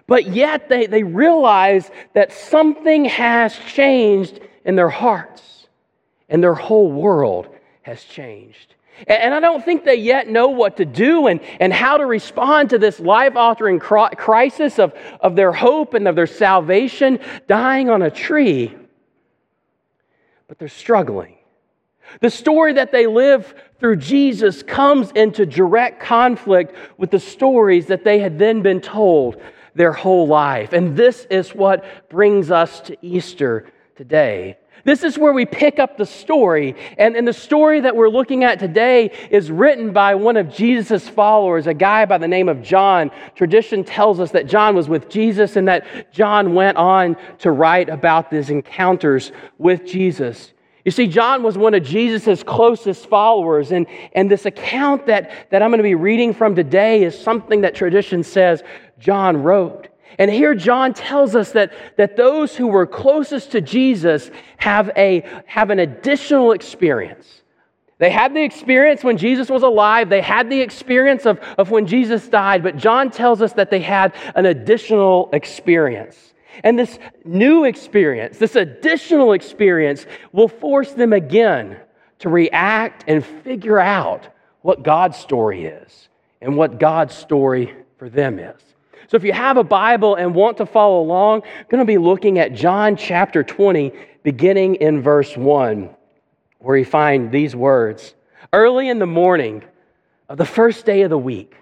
but 0.08 0.28
yet 0.28 0.70
they, 0.70 0.86
they 0.86 1.04
realize 1.04 1.90
that 2.14 2.32
something 2.32 3.06
has 3.06 3.58
changed 3.58 4.40
in 4.64 4.76
their 4.76 4.90
hearts, 4.90 5.68
and 6.30 6.44
their 6.44 6.54
whole 6.54 6.92
world 6.92 7.48
has 7.82 8.04
changed. 8.04 8.76
And, 9.08 9.22
and 9.22 9.34
I 9.34 9.40
don't 9.40 9.64
think 9.64 9.84
they 9.84 9.96
yet 9.96 10.28
know 10.28 10.50
what 10.50 10.78
to 10.78 10.86
do 10.86 11.28
and, 11.28 11.40
and 11.60 11.74
how 11.74 11.98
to 11.98 12.06
respond 12.06 12.72
to 12.72 12.78
this 12.78 13.00
life 13.00 13.36
altering 13.36 13.80
crisis 13.80 14.80
of, 14.80 14.94
of 15.22 15.36
their 15.36 15.52
hope 15.52 15.94
and 15.94 16.08
of 16.08 16.16
their 16.16 16.28
salvation 16.28 17.20
dying 17.48 17.90
on 17.90 18.02
a 18.02 18.12
tree. 18.12 18.76
But 20.48 20.60
they're 20.60 20.68
struggling. 20.68 21.38
The 22.22 22.30
story 22.30 22.74
that 22.74 22.92
they 22.92 23.08
live 23.08 23.56
through 23.80 23.98
Jesus 23.98 24.62
comes 24.62 25.12
into 25.12 25.46
direct 25.46 26.00
conflict 26.00 26.76
with 26.98 27.10
the 27.10 27.20
stories 27.20 27.88
that 27.88 28.04
they 28.04 28.20
had 28.20 28.38
then 28.38 28.62
been 28.62 28.80
told 28.80 29.42
their 29.76 29.92
whole 29.92 30.28
life. 30.28 30.74
And 30.74 30.98
this 30.98 31.28
is 31.30 31.54
what 31.54 32.10
brings 32.10 32.50
us 32.50 32.80
to 32.82 32.98
Easter 33.02 33.72
today. 33.96 34.58
This 34.86 35.04
is 35.04 35.18
where 35.18 35.34
we 35.34 35.46
pick 35.46 35.80
up 35.80 35.98
the 35.98 36.06
story. 36.06 36.76
And, 36.98 37.16
and 37.16 37.28
the 37.28 37.34
story 37.34 37.82
that 37.82 37.96
we're 37.96 38.10
looking 38.10 38.44
at 38.44 38.60
today 38.60 39.12
is 39.32 39.52
written 39.52 39.92
by 39.92 40.14
one 40.14 40.38
of 40.38 40.54
Jesus' 40.54 41.10
followers, 41.10 41.66
a 41.66 41.74
guy 41.74 42.06
by 42.06 42.20
the 42.20 42.28
name 42.28 42.48
of 42.48 42.62
John. 42.62 43.10
Tradition 43.34 43.84
tells 43.84 44.20
us 44.20 44.32
that 44.32 44.46
John 44.46 44.76
was 44.76 44.88
with 44.88 45.10
Jesus 45.10 45.56
and 45.56 45.68
that 45.68 46.14
John 46.14 46.54
went 46.54 46.78
on 46.78 47.18
to 47.40 47.52
write 47.52 47.90
about 47.90 48.30
these 48.30 48.52
encounters 48.52 49.32
with 49.58 49.86
Jesus. 49.86 50.54
You 50.86 50.92
see, 50.92 51.08
John 51.08 51.42
was 51.42 51.58
one 51.58 51.74
of 51.74 51.84
Jesus' 51.84 52.44
closest 52.44 53.08
followers, 53.08 53.72
and, 53.72 53.88
and 54.14 54.30
this 54.30 54.46
account 54.46 55.08
that, 55.08 55.50
that 55.50 55.64
I'm 55.64 55.72
going 55.72 55.80
to 55.80 55.84
be 55.84 55.96
reading 55.96 56.32
from 56.32 56.56
today 56.56 57.04
is 57.04 57.20
something 57.20 57.62
that 57.62 57.74
tradition 57.74 58.22
says 58.22 58.64
John 59.00 59.42
wrote. 59.42 59.88
And 60.20 60.30
here 60.30 60.54
John 60.54 60.94
tells 60.94 61.36
us 61.36 61.52
that, 61.54 61.74
that 61.98 62.16
those 62.16 62.56
who 62.56 62.68
were 62.68 62.86
closest 62.86 63.52
to 63.54 63.62
Jesus 63.62 64.30
have, 64.58 64.92
a, 64.96 65.26
have 65.48 65.72
an 65.72 65.80
additional 65.80 66.52
experience. 66.52 67.42
They 67.98 68.12
had 68.12 68.36
the 68.36 68.44
experience 68.44 69.04
when 69.04 69.18
Jesus 69.18 69.50
was 69.50 69.64
alive, 69.64 70.10
they 70.10 70.22
had 70.22 70.52
the 70.52 70.62
experience 70.62 71.26
of, 71.26 71.40
of 71.58 71.72
when 71.72 71.88
Jesus 71.88 72.28
died, 72.28 72.62
but 72.62 72.78
John 72.78 73.10
tells 73.10 73.42
us 73.42 73.54
that 73.54 73.72
they 73.72 73.80
had 73.80 74.14
an 74.36 74.46
additional 74.46 75.30
experience. 75.34 76.34
And 76.64 76.78
this 76.78 76.98
new 77.24 77.66
experience, 77.66 78.38
this 78.38 78.56
additional 78.56 79.34
experience, 79.34 80.06
will 80.32 80.48
force 80.48 80.92
them 80.94 81.14
again 81.14 81.78
to 82.20 82.30
react 82.30 83.04
and 83.08 83.26
figure 83.26 83.80
out 83.80 84.28
what 84.62 84.84
God's 84.84 85.18
story 85.18 85.66
is 85.66 86.10
and 86.42 86.58
what 86.58 86.80
God's 86.80 87.14
story 87.14 87.74
for 87.98 88.10
them 88.10 88.40
is. 88.40 88.62
So 89.08 89.18
if 89.18 89.24
you 89.24 89.34
have 89.34 89.58
a 89.58 89.64
Bible 89.64 90.16
and 90.16 90.34
want 90.34 90.58
to 90.58 90.66
follow 90.66 91.02
along, 91.02 91.44
I'm 91.44 91.66
going 91.70 91.82
to 91.82 91.86
be 91.86 91.98
looking 91.98 92.40
at 92.40 92.54
John 92.54 92.96
chapter 92.96 93.44
20, 93.44 93.92
beginning 94.24 94.76
in 94.76 95.02
verse 95.02 95.38
1, 95.38 95.90
where 96.60 96.78
you 96.78 96.86
find 96.86 97.32
these 97.32 97.56
words 97.56 98.16
Early 98.54 98.90
in 98.90 99.00
the 99.00 99.06
morning 99.06 99.64
of 100.30 100.38
the 100.38 100.46
first 100.46 100.86
day 100.86 101.02
of 101.02 101.10
the 101.10 101.18
week, 101.18 101.56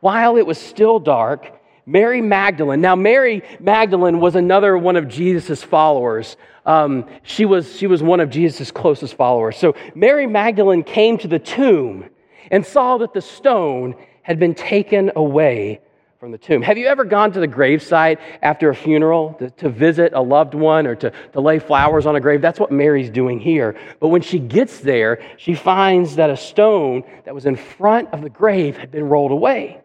while 0.00 0.36
it 0.36 0.46
was 0.46 0.58
still 0.58 1.00
dark, 1.00 1.53
Mary 1.86 2.22
Magdalene. 2.22 2.80
Now, 2.80 2.96
Mary 2.96 3.42
Magdalene 3.60 4.20
was 4.20 4.34
another 4.34 4.76
one 4.76 4.96
of 4.96 5.08
Jesus' 5.08 5.62
followers. 5.62 6.36
Um, 6.64 7.06
she, 7.22 7.44
was, 7.44 7.76
she 7.76 7.86
was 7.86 8.02
one 8.02 8.20
of 8.20 8.30
Jesus' 8.30 8.70
closest 8.70 9.14
followers. 9.14 9.56
So, 9.56 9.74
Mary 9.94 10.26
Magdalene 10.26 10.82
came 10.82 11.18
to 11.18 11.28
the 11.28 11.38
tomb 11.38 12.08
and 12.50 12.64
saw 12.64 12.98
that 12.98 13.12
the 13.12 13.20
stone 13.20 13.96
had 14.22 14.38
been 14.38 14.54
taken 14.54 15.12
away 15.14 15.80
from 16.18 16.32
the 16.32 16.38
tomb. 16.38 16.62
Have 16.62 16.78
you 16.78 16.86
ever 16.86 17.04
gone 17.04 17.32
to 17.32 17.40
the 17.40 17.48
gravesite 17.48 18.18
after 18.40 18.70
a 18.70 18.74
funeral 18.74 19.34
to, 19.34 19.50
to, 19.50 19.68
visit 19.68 20.14
a 20.14 20.22
loved 20.22 20.54
one 20.54 20.86
or 20.86 20.94
to, 20.94 21.12
to 21.34 21.40
lay 21.40 21.58
flowers 21.58 22.06
on 22.06 22.16
a 22.16 22.20
grave? 22.20 22.40
That's 22.40 22.58
what 22.58 22.72
Mary's 22.72 23.10
doing 23.10 23.38
here. 23.38 23.76
But 24.00 24.08
when 24.08 24.22
she 24.22 24.38
gets 24.38 24.80
there, 24.80 25.22
she 25.36 25.54
finds 25.54 26.16
that 26.16 26.30
a 26.30 26.36
stone 26.38 27.04
that 27.26 27.34
was 27.34 27.44
in 27.44 27.56
front 27.56 28.08
of 28.14 28.22
the 28.22 28.30
grave 28.30 28.78
had 28.78 28.90
been 28.90 29.04
rolled 29.04 29.32
away. 29.32 29.82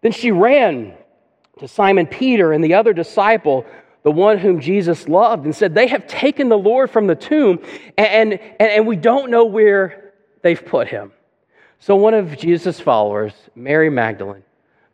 Then 0.00 0.12
she 0.12 0.30
ran 0.30 0.94
to 1.58 1.68
Simon 1.68 2.06
Peter 2.06 2.52
and 2.52 2.62
the 2.62 2.74
other 2.74 2.92
disciple, 2.92 3.66
the 4.02 4.10
one 4.10 4.38
whom 4.38 4.60
Jesus 4.60 5.08
loved, 5.08 5.44
and 5.44 5.54
said, 5.54 5.74
They 5.74 5.88
have 5.88 6.06
taken 6.06 6.48
the 6.48 6.58
Lord 6.58 6.90
from 6.90 7.06
the 7.06 7.14
tomb, 7.14 7.60
and, 7.96 8.34
and, 8.34 8.40
and 8.60 8.86
we 8.86 8.96
don't 8.96 9.30
know 9.30 9.44
where 9.44 10.12
they've 10.42 10.64
put 10.64 10.88
him. 10.88 11.12
So 11.80 11.96
one 11.96 12.14
of 12.14 12.36
Jesus' 12.36 12.80
followers, 12.80 13.32
Mary 13.54 13.90
Magdalene, 13.90 14.42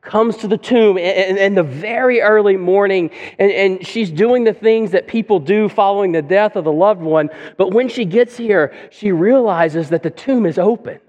comes 0.04 0.37
to 0.37 0.49
the 0.49 0.59
tomb 0.59 0.99
in, 0.99 1.54
the 1.54 1.62
very 1.62 2.21
early 2.21 2.56
morning, 2.56 3.11
and, 3.38 3.50
and 3.50 3.87
she's 3.87 4.11
doing 4.11 4.44
the 4.44 4.52
things 4.52 4.90
that 4.90 5.06
people 5.06 5.40
do 5.40 5.68
following 5.68 6.12
the 6.12 6.23
death 6.23 6.56
of 6.56 6.64
the 6.64 6.73
loved 6.73 7.00
one. 7.00 7.30
But 7.56 7.73
when 7.73 7.88
she 7.88 8.04
gets 8.04 8.37
here, 8.37 8.75
she 8.90 9.12
realizes 9.12 9.88
that 9.88 10.02
the 10.02 10.11
tomb 10.11 10.44
is 10.44 10.59
open 10.59 11.00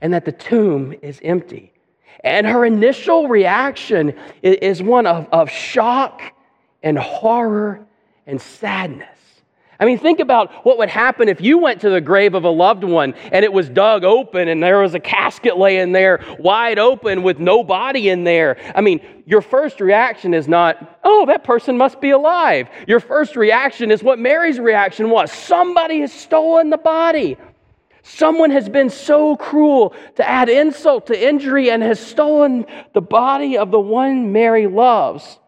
and 0.00 0.14
that 0.14 0.24
the 0.24 0.32
tomb 0.32 0.94
is 1.02 1.20
empty. 1.22 1.72
And 2.24 2.46
her 2.46 2.64
initial 2.64 3.28
reaction 3.28 4.14
is 4.42 4.82
one 4.82 5.06
of, 5.06 5.28
of 5.32 5.50
shock 5.50 6.22
and 6.82 6.98
horror 6.98 7.86
and 8.26 8.40
sadness. 8.40 9.08
I 9.78 9.84
mean, 9.84 9.98
think 9.98 10.20
about 10.20 10.64
what 10.64 10.78
would 10.78 10.88
happen 10.88 11.28
if 11.28 11.40
you 11.40 11.58
went 11.58 11.82
to 11.82 11.90
the 11.90 12.00
grave 12.00 12.34
of 12.34 12.44
a 12.44 12.50
loved 12.50 12.82
one 12.82 13.14
and 13.30 13.44
it 13.44 13.52
was 13.52 13.68
dug 13.68 14.04
open 14.04 14.48
and 14.48 14.62
there 14.62 14.80
was 14.80 14.94
a 14.94 15.00
casket 15.00 15.58
laying 15.58 15.92
there 15.92 16.24
wide 16.38 16.78
open 16.78 17.22
with 17.22 17.38
no 17.38 17.62
body 17.62 18.08
in 18.08 18.24
there. 18.24 18.56
I 18.74 18.80
mean, 18.80 19.00
your 19.26 19.42
first 19.42 19.80
reaction 19.80 20.32
is 20.32 20.48
not, 20.48 20.98
oh, 21.04 21.26
that 21.26 21.44
person 21.44 21.76
must 21.76 22.00
be 22.00 22.10
alive. 22.10 22.68
Your 22.86 23.00
first 23.00 23.36
reaction 23.36 23.90
is 23.90 24.02
what 24.02 24.18
Mary's 24.18 24.58
reaction 24.58 25.10
was 25.10 25.30
somebody 25.30 26.00
has 26.00 26.12
stolen 26.12 26.70
the 26.70 26.78
body. 26.78 27.36
Someone 28.08 28.52
has 28.52 28.68
been 28.68 28.88
so 28.88 29.34
cruel 29.34 29.92
to 30.14 30.28
add 30.28 30.48
insult 30.48 31.08
to 31.08 31.28
injury 31.28 31.70
and 31.70 31.82
has 31.82 31.98
stolen 31.98 32.64
the 32.94 33.00
body 33.00 33.58
of 33.58 33.72
the 33.72 33.80
one 33.80 34.32
Mary 34.32 34.68
loves. 34.68 35.40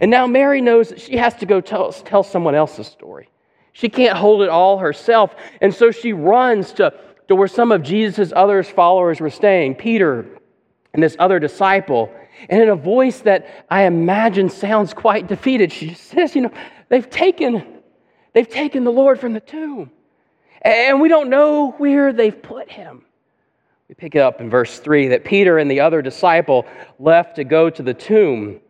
And 0.00 0.10
now 0.10 0.26
Mary 0.26 0.62
knows 0.62 0.88
that 0.88 1.00
she 1.00 1.18
has 1.18 1.34
to 1.36 1.46
go 1.46 1.60
tell, 1.60 1.92
tell 1.92 2.22
someone 2.22 2.54
else's 2.54 2.86
story. 2.86 3.28
She 3.72 3.90
can't 3.90 4.16
hold 4.16 4.40
it 4.40 4.48
all 4.48 4.78
herself. 4.78 5.34
And 5.60 5.74
so 5.74 5.90
she 5.90 6.14
runs 6.14 6.72
to, 6.72 6.94
to 7.28 7.36
where 7.36 7.48
some 7.48 7.70
of 7.70 7.82
Jesus' 7.82 8.32
other 8.34 8.62
followers 8.62 9.20
were 9.20 9.28
staying, 9.28 9.74
Peter 9.74 10.24
and 10.94 11.02
this 11.02 11.16
other 11.18 11.38
disciple. 11.38 12.10
And 12.48 12.62
in 12.62 12.70
a 12.70 12.76
voice 12.76 13.20
that 13.20 13.66
I 13.68 13.82
imagine 13.82 14.48
sounds 14.48 14.94
quite 14.94 15.26
defeated, 15.26 15.70
she 15.70 15.90
just 15.90 16.04
says, 16.04 16.34
You 16.34 16.42
know, 16.42 16.52
they've 16.88 17.08
taken, 17.08 17.82
they've 18.32 18.48
taken 18.48 18.84
the 18.84 18.92
Lord 18.92 19.20
from 19.20 19.34
the 19.34 19.40
tomb. 19.40 19.90
And 20.66 21.00
we 21.00 21.08
don't 21.08 21.30
know 21.30 21.70
where 21.78 22.12
they've 22.12 22.42
put 22.42 22.68
him. 22.68 23.04
We 23.88 23.94
pick 23.94 24.16
it 24.16 24.18
up 24.18 24.40
in 24.40 24.50
verse 24.50 24.80
3 24.80 25.08
that 25.08 25.24
Peter 25.24 25.58
and 25.58 25.70
the 25.70 25.78
other 25.78 26.02
disciple 26.02 26.66
left 26.98 27.36
to 27.36 27.44
go 27.44 27.70
to 27.70 27.82
the 27.84 27.94
tomb. 27.94 28.60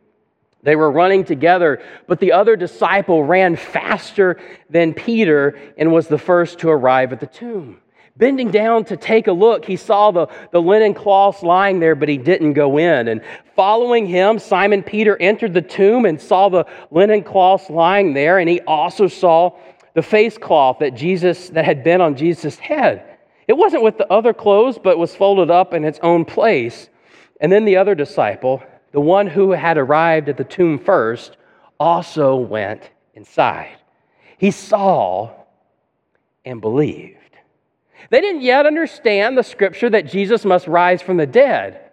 They 0.62 0.76
were 0.76 0.91
running 0.91 1.25
together, 1.25 1.83
but 2.07 2.21
the 2.21 2.33
other 2.33 2.55
disciple 2.55 3.25
ran 3.25 3.57
faster 3.57 4.38
than 4.69 4.93
Peter 4.93 5.59
and 5.79 5.91
was 5.91 6.07
the 6.07 6.19
first 6.19 6.59
to 6.59 6.69
arrive 6.69 7.15
at 7.15 7.21
the 7.21 7.26
tomb. 7.26 7.81
Bending 8.19 8.50
down 8.50 8.85
to 8.87 8.99
take 8.99 9.26
a 9.26 9.33
look, 9.33 9.65
he 9.65 9.76
saw 9.76 10.11
the, 10.11 10.26
the 10.50 10.61
linen 10.61 10.93
cloths 10.93 11.43
lying 11.43 11.81
there, 11.81 11.95
but 11.95 12.11
he 12.11 12.19
didn't 12.19 12.53
go 12.53 12.76
in. 12.76 13.09
And 13.09 13.23
following 13.55 14.07
him, 14.07 14.38
Simon 14.38 14.83
Peter 14.83 15.17
entered 15.19 15.55
the 15.55 15.62
tomb 15.62 16.05
and 16.05 16.21
saw 16.21 16.50
the 16.50 16.67
linen 16.91 17.23
cloths 17.23 17.71
lying 17.71 18.12
there, 18.12 18.38
and 18.38 18.50
he 18.50 18.61
also 18.62 19.09
saw 19.09 19.57
the 19.97 20.03
face 20.03 20.37
cloth 20.37 20.81
that 20.81 20.95
Jesus 20.95 21.49
that 21.49 21.65
had 21.65 21.83
been 21.83 22.03
on 22.03 22.17
Jesus' 22.17 22.59
head. 22.59 23.17
It 23.49 23.55
wasn't 23.55 23.83
with 23.83 23.97
the 23.97 24.12
other 24.12 24.35
clothes, 24.35 24.79
but 24.79 24.99
was 24.99 25.17
folded 25.17 25.50
up 25.50 25.73
in 25.73 25.85
its 25.85 25.99
own 26.03 26.26
place. 26.26 26.91
And 27.41 27.50
then 27.50 27.65
the 27.65 27.79
other 27.79 27.95
disciple, 27.95 28.62
the 28.93 29.00
one 29.00 29.26
who 29.26 29.53
had 29.53 29.79
arrived 29.79 30.29
at 30.29 30.37
the 30.37 30.45
tomb 30.45 30.79
first, 30.79 31.38
also 31.81 32.37
went 32.37 32.91
inside. 33.15 33.79
He 34.37 34.50
saw 34.50 35.31
and 36.45 36.61
believed. 36.61 37.17
They 38.11 38.21
didn't 38.21 38.43
yet 38.43 38.67
understand 38.67 39.38
the 39.38 39.43
scripture 39.43 39.88
that 39.88 40.09
Jesus 40.09 40.45
must 40.45 40.67
rise 40.67 41.00
from 41.00 41.17
the 41.17 41.26
dead. 41.26 41.91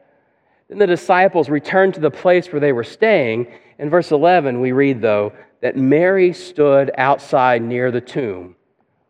Then 0.67 0.77
the 0.77 0.87
disciples 0.87 1.47
returned 1.47 1.93
to 1.93 2.01
the 2.01 2.11
place 2.11 2.51
where 2.51 2.59
they 2.59 2.73
were 2.73 2.83
staying. 2.83 3.47
In 3.79 3.89
verse 3.89 4.11
11, 4.11 4.59
we 4.59 4.73
read, 4.73 5.01
though, 5.01 5.31
that 5.63 5.77
Mary 5.77 6.33
stood 6.33 6.91
outside 6.97 7.61
near 7.61 7.89
the 7.89 8.01
tomb 8.01 8.53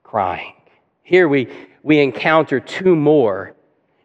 crying. 0.04 0.54
Here 1.02 1.28
we, 1.28 1.48
we 1.82 2.00
encounter 2.00 2.60
two 2.60 2.96
more 2.96 3.56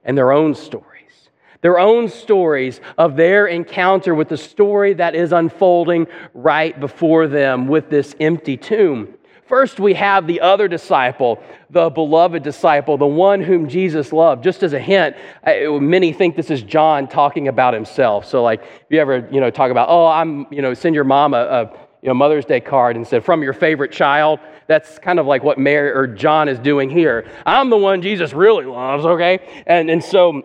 and 0.03 0.17
their 0.17 0.33
own 0.33 0.55
stories. 0.55 1.29
Their 1.61 1.79
own 1.79 2.09
stories 2.09 2.81
of 2.97 3.17
their 3.17 3.49
encounter 3.49 4.15
with 4.15 4.31
the 4.31 4.39
story 4.39 4.95
that 4.95 5.15
is 5.15 5.33
unfolding 5.33 6.07
right 6.33 6.79
before 6.81 7.27
them 7.27 7.69
with 7.69 7.91
this 7.91 8.15
empty 8.19 8.57
tomb. 8.57 9.13
First, 9.47 9.79
we 9.79 9.93
have 9.95 10.27
the 10.27 10.41
other 10.41 10.69
disciple, 10.69 11.43
the 11.69 11.91
beloved 11.91 12.43
disciple, 12.43 12.97
the 12.97 13.07
one 13.07 13.43
whom 13.43 13.69
Jesus 13.69 14.11
loved. 14.11 14.43
Just 14.43 14.63
as 14.63 14.73
a 14.73 14.81
hint, 14.81 15.17
many 15.45 16.15
think 16.15 16.35
this 16.35 16.51
is 16.51 16.63
John 16.63 17.09
talking 17.09 17.49
about 17.49 17.75
himself. 17.75 18.25
So, 18.25 18.43
like, 18.43 18.63
if 18.63 18.87
you 18.89 19.01
ever, 19.01 19.29
you 19.31 19.41
know, 19.41 19.51
talk 19.51 19.71
about, 19.71 19.89
oh, 19.91 20.07
I'm, 20.07 20.47
you 20.51 20.63
know, 20.63 20.73
send 20.73 20.95
your 20.95 21.05
mom 21.05 21.35
a, 21.35 21.43
a 21.45 21.88
you 22.03 22.09
know, 22.09 22.15
Mother's 22.15 22.45
Day 22.45 22.61
card 22.61 22.97
and 22.97 23.07
said, 23.07 23.25
from 23.25 23.43
your 23.43 23.53
favorite 23.53 23.93
child, 23.93 24.41
that's 24.67 24.99
kind 24.99 25.19
of 25.19 25.27
like 25.27 25.43
what 25.43 25.59
Mary 25.59 25.91
or 25.91 26.07
John 26.07 26.49
is 26.49 26.59
doing 26.59 26.91
here. 26.91 27.29
I'm 27.45 27.71
the 27.71 27.77
one 27.77 28.03
Jesus 28.03 28.33
really 28.33 28.65
loves, 28.65 29.05
okay? 29.05 29.65
And, 29.67 29.91
and 29.91 30.03
so, 30.03 30.43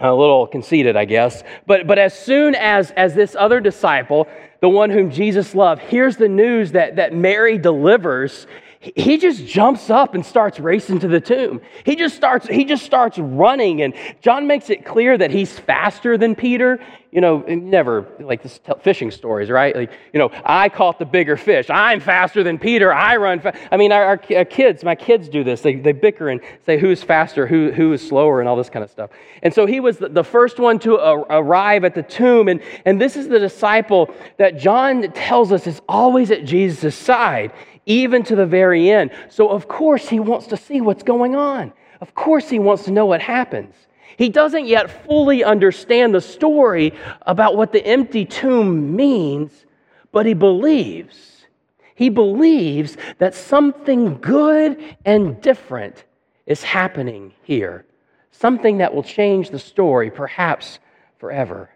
a 0.00 0.14
little 0.14 0.46
conceited, 0.46 0.96
I 0.96 1.04
guess. 1.06 1.42
But, 1.66 1.88
but 1.88 1.98
as 1.98 2.16
soon 2.16 2.54
as, 2.54 2.92
as 2.92 3.14
this 3.14 3.34
other 3.34 3.60
disciple 3.60 4.28
the 4.60 4.68
one 4.68 4.90
whom 4.90 5.10
Jesus 5.10 5.54
loved, 5.54 5.82
hears 5.82 6.16
the 6.16 6.28
news 6.28 6.72
that, 6.72 6.96
that 6.96 7.14
Mary 7.14 7.58
delivers, 7.58 8.46
he 8.80 9.18
just 9.18 9.44
jumps 9.44 9.90
up 9.90 10.14
and 10.14 10.24
starts 10.24 10.60
racing 10.60 11.00
to 11.00 11.08
the 11.08 11.20
tomb. 11.20 11.60
He 11.84 11.96
just 11.96 12.14
starts, 12.14 12.46
he 12.46 12.64
just 12.64 12.84
starts 12.84 13.18
running. 13.18 13.82
And 13.82 13.92
John 14.20 14.46
makes 14.46 14.70
it 14.70 14.84
clear 14.84 15.18
that 15.18 15.32
he's 15.32 15.58
faster 15.58 16.16
than 16.16 16.36
Peter. 16.36 16.78
You 17.10 17.20
know, 17.20 17.38
never 17.38 18.06
like 18.20 18.42
this 18.42 18.60
fishing 18.82 19.10
stories, 19.10 19.50
right? 19.50 19.74
Like, 19.74 19.90
you 20.12 20.20
know, 20.20 20.30
I 20.44 20.68
caught 20.68 21.00
the 21.00 21.06
bigger 21.06 21.36
fish. 21.36 21.70
I'm 21.70 21.98
faster 21.98 22.44
than 22.44 22.58
Peter. 22.58 22.92
I 22.92 23.16
run. 23.16 23.40
Fa-. 23.40 23.58
I 23.72 23.78
mean, 23.78 23.90
our, 23.90 24.04
our, 24.04 24.44
kids, 24.44 24.84
my 24.84 24.94
kids 24.94 25.28
do 25.28 25.42
this. 25.42 25.60
They, 25.62 25.74
they 25.76 25.92
bicker 25.92 26.28
and 26.28 26.40
say 26.64 26.78
who's 26.78 27.02
faster, 27.02 27.46
who, 27.46 27.72
who 27.72 27.92
is 27.94 28.06
slower, 28.06 28.40
and 28.40 28.48
all 28.48 28.56
this 28.56 28.70
kind 28.70 28.84
of 28.84 28.90
stuff. 28.90 29.10
And 29.42 29.52
so 29.52 29.66
he 29.66 29.80
was 29.80 29.98
the, 29.98 30.22
first 30.22 30.60
one 30.60 30.78
to 30.80 30.96
arrive 30.96 31.84
at 31.84 31.94
the 31.94 32.02
tomb. 32.02 32.46
And, 32.46 32.60
and 32.84 33.00
this 33.00 33.16
is 33.16 33.26
the 33.26 33.38
disciple 33.38 34.14
that 34.36 34.58
John 34.58 35.10
tells 35.12 35.50
us 35.50 35.66
is 35.66 35.80
always 35.88 36.30
at 36.30 36.44
Jesus' 36.44 36.94
side 36.94 37.52
even 37.88 38.22
to 38.24 38.36
the 38.36 38.46
very 38.46 38.90
end. 38.90 39.10
So, 39.30 39.48
of 39.48 39.66
course, 39.66 40.08
he 40.08 40.20
wants 40.20 40.46
to 40.48 40.56
see 40.56 40.80
what's 40.80 41.02
going 41.02 41.34
on. 41.34 41.72
Of 42.00 42.14
course, 42.14 42.48
he 42.48 42.60
wants 42.60 42.84
to 42.84 42.92
know 42.92 43.06
what 43.06 43.20
happens. 43.20 43.74
He 44.16 44.28
doesn't 44.28 44.66
yet 44.66 45.06
fully 45.06 45.42
understand 45.42 46.14
the 46.14 46.20
story 46.20 46.92
about 47.22 47.56
what 47.56 47.72
the 47.72 47.84
empty 47.84 48.24
tomb 48.24 48.94
means, 48.94 49.66
but 50.12 50.26
he 50.26 50.34
believes. 50.34 51.46
He 51.94 52.10
believes 52.10 52.96
that 53.18 53.34
something 53.34 54.18
good 54.20 54.96
and 55.04 55.40
different 55.40 56.04
is 56.46 56.62
happening 56.62 57.32
here. 57.42 57.84
Something 58.30 58.78
that 58.78 58.94
will 58.94 59.02
change 59.02 59.50
the 59.50 59.58
story, 59.58 60.10
perhaps 60.10 60.78
forever. 61.18 61.70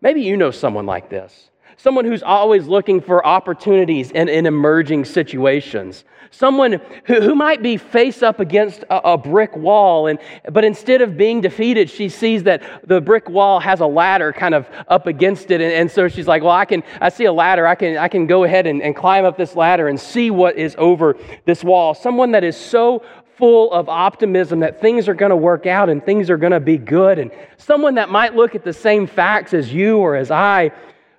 Maybe 0.00 0.22
you 0.22 0.36
know 0.36 0.50
someone 0.50 0.86
like 0.86 1.08
this 1.08 1.50
someone 1.76 2.04
who's 2.04 2.22
always 2.22 2.66
looking 2.66 3.00
for 3.00 3.24
opportunities 3.24 4.10
in, 4.10 4.28
in 4.28 4.46
emerging 4.46 5.04
situations, 5.04 6.04
someone 6.30 6.80
who, 7.04 7.20
who 7.20 7.34
might 7.34 7.62
be 7.62 7.76
face 7.76 8.22
up 8.22 8.40
against 8.40 8.82
a, 8.84 9.12
a, 9.12 9.18
brick 9.18 9.54
wall, 9.56 10.06
and, 10.06 10.18
but 10.50 10.64
instead 10.64 11.02
of 11.02 11.16
being 11.16 11.40
defeated, 11.40 11.88
she 11.90 12.08
sees 12.08 12.42
that 12.44 12.62
the 12.86 13.00
brick 13.00 13.28
wall 13.28 13.60
has 13.60 13.80
a 13.80 13.86
ladder 13.86 14.32
kind 14.32 14.54
of 14.54 14.66
up 14.88 15.06
against 15.06 15.50
it, 15.50 15.60
and, 15.60 15.72
and 15.72 15.90
so 15.90 16.08
she's 16.08 16.26
like, 16.26 16.42
well, 16.42 16.52
I 16.52 16.64
can, 16.64 16.82
I 17.00 17.10
see 17.10 17.24
a 17.24 17.32
ladder, 17.32 17.66
I 17.66 17.74
can, 17.74 17.96
I 17.98 18.08
can 18.08 18.26
go 18.26 18.44
ahead 18.44 18.66
and, 18.66 18.82
and 18.82 18.96
climb 18.96 19.24
up 19.24 19.36
this 19.36 19.54
ladder 19.54 19.88
and 19.88 20.00
see 20.00 20.30
what 20.30 20.56
is 20.56 20.74
over 20.78 21.16
this 21.44 21.62
wall. 21.62 21.94
Someone 21.94 22.32
that 22.32 22.44
is 22.44 22.56
so 22.56 23.02
full 23.36 23.70
of 23.72 23.86
optimism 23.90 24.60
that 24.60 24.80
things 24.80 25.08
are 25.08 25.14
going 25.14 25.28
to 25.28 25.36
work 25.36 25.66
out 25.66 25.90
and 25.90 26.02
things 26.02 26.30
are 26.30 26.38
going 26.38 26.52
to 26.52 26.60
be 26.60 26.78
good, 26.78 27.18
and 27.18 27.30
someone 27.58 27.96
that 27.96 28.08
might 28.08 28.34
look 28.34 28.54
at 28.54 28.64
the 28.64 28.72
same 28.72 29.06
facts 29.06 29.52
as 29.52 29.72
you 29.72 29.98
or 29.98 30.16
as 30.16 30.30
I, 30.30 30.72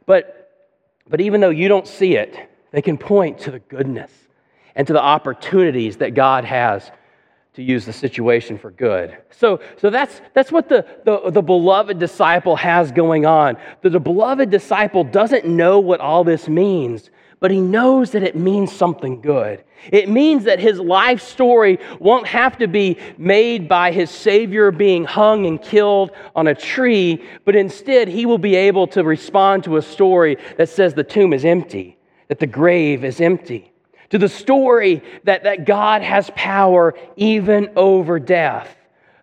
but 0.07 0.36
but 1.09 1.21
even 1.21 1.41
though 1.41 1.49
you 1.49 1.67
don't 1.67 1.87
see 1.87 2.15
it, 2.15 2.49
they 2.71 2.81
can 2.81 2.97
point 2.97 3.39
to 3.39 3.51
the 3.51 3.59
goodness 3.59 4.11
and 4.75 4.85
to 4.87 4.93
the 4.93 5.01
opportunities 5.01 5.97
that 5.97 6.13
God 6.13 6.45
has 6.45 6.91
to 7.53 7.63
use 7.63 7.85
the 7.85 7.93
situation 7.93 8.57
for 8.57 8.69
good. 8.69 9.17
So, 9.31 9.59
so 9.77 9.89
that's, 9.89 10.21
that's 10.35 10.51
what 10.51 10.69
the, 10.69 10.85
the, 11.05 11.31
the 11.31 11.41
beloved 11.41 11.97
disciple 11.97 12.55
has 12.55 12.91
going 12.91 13.25
on. 13.25 13.57
The, 13.81 13.89
the 13.89 13.99
beloved 13.99 14.51
disciple 14.51 15.03
doesn't 15.03 15.45
know 15.45 15.79
what 15.79 15.99
all 15.99 16.23
this 16.23 16.47
means, 16.47 17.09
but 17.39 17.51
he 17.51 17.61
knows 17.61 18.11
that 18.11 18.23
it 18.23 18.35
means 18.35 18.71
something 18.71 19.21
good. 19.21 19.63
It 19.91 20.09
means 20.09 20.45
that 20.45 20.59
his 20.59 20.79
life 20.79 21.21
story 21.21 21.79
won't 21.99 22.25
have 22.27 22.57
to 22.57 22.67
be 22.67 22.97
made 23.17 23.69
by 23.69 23.91
his 23.91 24.09
Savior 24.09 24.71
being 24.71 25.05
hung 25.05 25.45
and 25.45 25.61
killed 25.61 26.11
on 26.35 26.47
a 26.47 26.55
tree, 26.55 27.23
but 27.45 27.55
instead 27.55 28.07
he 28.07 28.25
will 28.25 28.39
be 28.39 28.55
able 28.55 28.87
to 28.87 29.03
respond 29.03 29.63
to 29.65 29.77
a 29.77 29.81
story 29.81 30.37
that 30.57 30.69
says 30.69 30.93
the 30.93 31.03
tomb 31.03 31.31
is 31.31 31.45
empty, 31.45 31.97
that 32.27 32.39
the 32.39 32.47
grave 32.47 33.03
is 33.03 33.21
empty, 33.21 33.71
to 34.09 34.17
the 34.17 34.29
story 34.29 35.03
that, 35.25 35.43
that 35.43 35.65
God 35.65 36.01
has 36.01 36.31
power 36.35 36.95
even 37.17 37.69
over 37.75 38.19
death. 38.19 38.75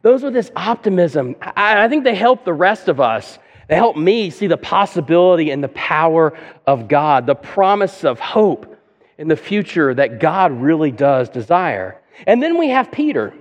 Those 0.03 0.23
with 0.23 0.35
this 0.35 0.53
optimism, 0.55 1.35
I, 1.41 1.85
I 1.85 1.89
think 1.89 2.05
they 2.05 2.15
help 2.15 2.45
the 2.45 2.53
rest 2.53 2.89
of 2.89 3.01
us 3.01 3.39
they 3.69 3.77
help 3.77 3.97
me 3.97 4.31
see 4.31 4.47
the 4.47 4.57
possibility 4.57 5.51
and 5.51 5.63
the 5.63 5.69
power 5.69 6.37
of 6.67 6.89
God, 6.89 7.27
the 7.27 7.35
promise 7.35 8.05
of 8.05 8.21
hope 8.21 8.79
in 9.19 9.29
the 9.29 9.37
future 9.37 9.95
that 9.95 10.21
God 10.21 10.53
really 10.53 10.91
does 10.91 11.29
desire. 11.29 12.01
And 12.27 12.43
then 12.43 12.59
we 12.59 12.69
have 12.69 12.91
Peter. 12.91 13.33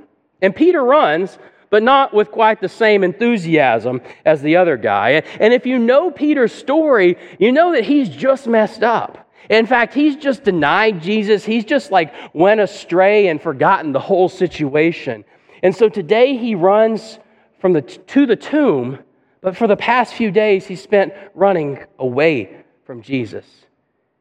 And 0.41 0.55
Peter 0.55 0.83
runs, 0.83 1.37
but 1.69 1.83
not 1.83 2.13
with 2.13 2.31
quite 2.31 2.61
the 2.61 2.69
same 2.69 3.03
enthusiasm 3.03 4.01
as 4.25 4.41
the 4.41 4.57
other 4.57 4.77
guy. 4.77 5.23
And 5.39 5.53
if 5.53 5.65
you 5.65 5.79
know 5.79 6.11
Peter's 6.11 6.53
story, 6.53 7.17
you 7.39 7.51
know 7.51 7.71
that 7.73 7.83
he's 7.83 8.09
just 8.09 8.47
messed 8.47 8.83
up. 8.83 9.29
In 9.49 9.65
fact, 9.65 9.93
he's 9.93 10.15
just 10.15 10.43
denied 10.43 11.01
Jesus. 11.01 11.43
He's 11.43 11.65
just 11.65 11.91
like 11.91 12.13
went 12.33 12.61
astray 12.61 13.27
and 13.27 13.41
forgotten 13.41 13.91
the 13.91 13.99
whole 13.99 14.29
situation. 14.29 15.25
And 15.61 15.75
so 15.75 15.89
today 15.89 16.37
he 16.37 16.55
runs 16.55 17.19
from 17.59 17.73
the, 17.73 17.81
to 17.81 18.25
the 18.25 18.35
tomb 18.35 18.99
but 19.43 19.57
for 19.57 19.67
the 19.67 19.75
past 19.75 20.13
few 20.13 20.31
days, 20.31 20.65
he 20.65 20.77
spent 20.77 21.13
running 21.35 21.83
away 21.99 22.63
from 22.85 23.01
Jesus. 23.01 23.45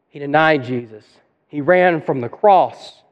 He 0.09 0.19
denied 0.19 0.65
Jesus. 0.65 1.05
He 1.47 1.61
ran 1.61 2.03
from 2.03 2.21
the 2.21 2.29
cross. 2.29 3.03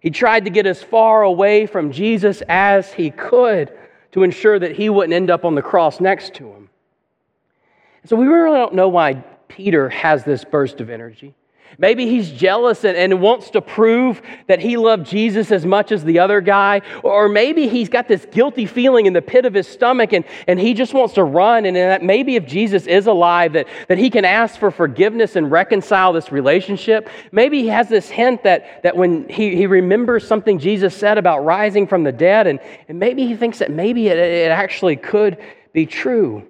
He 0.00 0.10
tried 0.10 0.46
to 0.46 0.50
get 0.50 0.66
as 0.66 0.82
far 0.82 1.22
away 1.22 1.66
from 1.66 1.92
Jesus 1.92 2.42
as 2.48 2.92
he 2.92 3.10
could 3.10 3.72
to 4.12 4.24
ensure 4.24 4.58
that 4.58 4.72
he 4.72 4.90
wouldn't 4.90 5.14
end 5.14 5.30
up 5.30 5.44
on 5.44 5.54
the 5.54 5.62
cross 5.62 6.00
next 6.00 6.34
to 6.34 6.48
him. 6.48 6.70
So 8.04 8.16
we 8.16 8.26
really 8.26 8.58
don't 8.58 8.74
know 8.74 8.88
why 8.88 9.22
Peter 9.46 9.88
has 9.90 10.24
this 10.24 10.44
burst 10.44 10.80
of 10.80 10.90
energy. 10.90 11.36
Maybe 11.78 12.06
he's 12.06 12.30
jealous 12.30 12.84
and, 12.84 12.96
and, 12.96 13.20
wants 13.20 13.50
to 13.50 13.60
prove 13.60 14.20
that 14.48 14.60
he 14.60 14.76
loved 14.76 15.06
Jesus 15.06 15.50
as 15.50 15.64
much 15.64 15.92
as 15.92 16.04
the 16.04 16.18
other 16.18 16.40
guy. 16.40 16.82
Or 17.02 17.28
maybe 17.28 17.68
he's 17.68 17.88
got 17.88 18.08
this 18.08 18.26
guilty 18.30 18.66
feeling 18.66 19.06
in 19.06 19.12
the 19.12 19.22
pit 19.22 19.44
of 19.44 19.54
his 19.54 19.66
stomach 19.66 20.12
and, 20.12 20.24
and 20.46 20.58
he 20.58 20.74
just 20.74 20.94
wants 20.94 21.14
to 21.14 21.24
run. 21.24 21.64
And 21.64 21.76
that 21.76 22.02
maybe 22.02 22.36
if 22.36 22.46
Jesus 22.46 22.86
is 22.86 23.06
alive, 23.06 23.54
that, 23.54 23.66
that 23.88 23.98
he 23.98 24.10
can 24.10 24.24
ask 24.24 24.58
for 24.58 24.70
forgiveness 24.70 25.36
and 25.36 25.50
reconcile 25.50 26.12
this 26.12 26.30
relationship. 26.30 27.08
Maybe 27.32 27.62
he 27.62 27.68
has 27.68 27.88
this 27.88 28.08
hint 28.08 28.42
that, 28.44 28.82
that 28.82 28.96
when 28.96 29.28
he, 29.28 29.56
he 29.56 29.66
remembers 29.66 30.26
something 30.26 30.58
Jesus 30.58 30.94
said 30.96 31.18
about 31.18 31.44
rising 31.44 31.86
from 31.86 32.04
the 32.04 32.12
dead, 32.12 32.46
and, 32.46 32.60
and 32.88 32.98
maybe 32.98 33.26
he 33.26 33.36
thinks 33.36 33.58
that 33.58 33.70
maybe 33.70 34.08
it, 34.08 34.18
it 34.18 34.50
actually 34.50 34.96
could 34.96 35.38
be 35.72 35.86
true. 35.86 36.46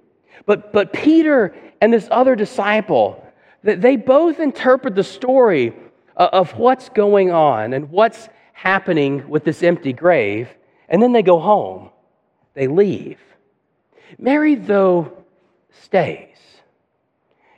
But, 0.47 0.73
but 0.73 0.93
Peter 0.93 1.55
and 1.81 1.93
this 1.93 2.09
other 2.11 2.37
disciple, 2.37 3.24
they 3.65 3.97
both 3.97 4.41
interpret 4.41 4.95
the 4.95 5.03
story 5.03 5.75
uh, 6.17 6.29
of 6.33 6.57
what's 6.59 6.91
going 6.91 7.33
on 7.33 7.73
and 7.73 7.91
what's 7.91 8.29
happening 8.53 9.29
with 9.29 9.45
this 9.45 9.63
empty 9.63 9.93
grave, 9.93 10.49
and 10.89 11.03
then 11.03 11.13
they 11.13 11.23
go 11.23 11.41
home. 11.41 11.91
They 12.55 12.69
leave. 12.69 13.19
Mary, 14.19 14.55
though, 14.55 15.25
stays. 15.83 16.29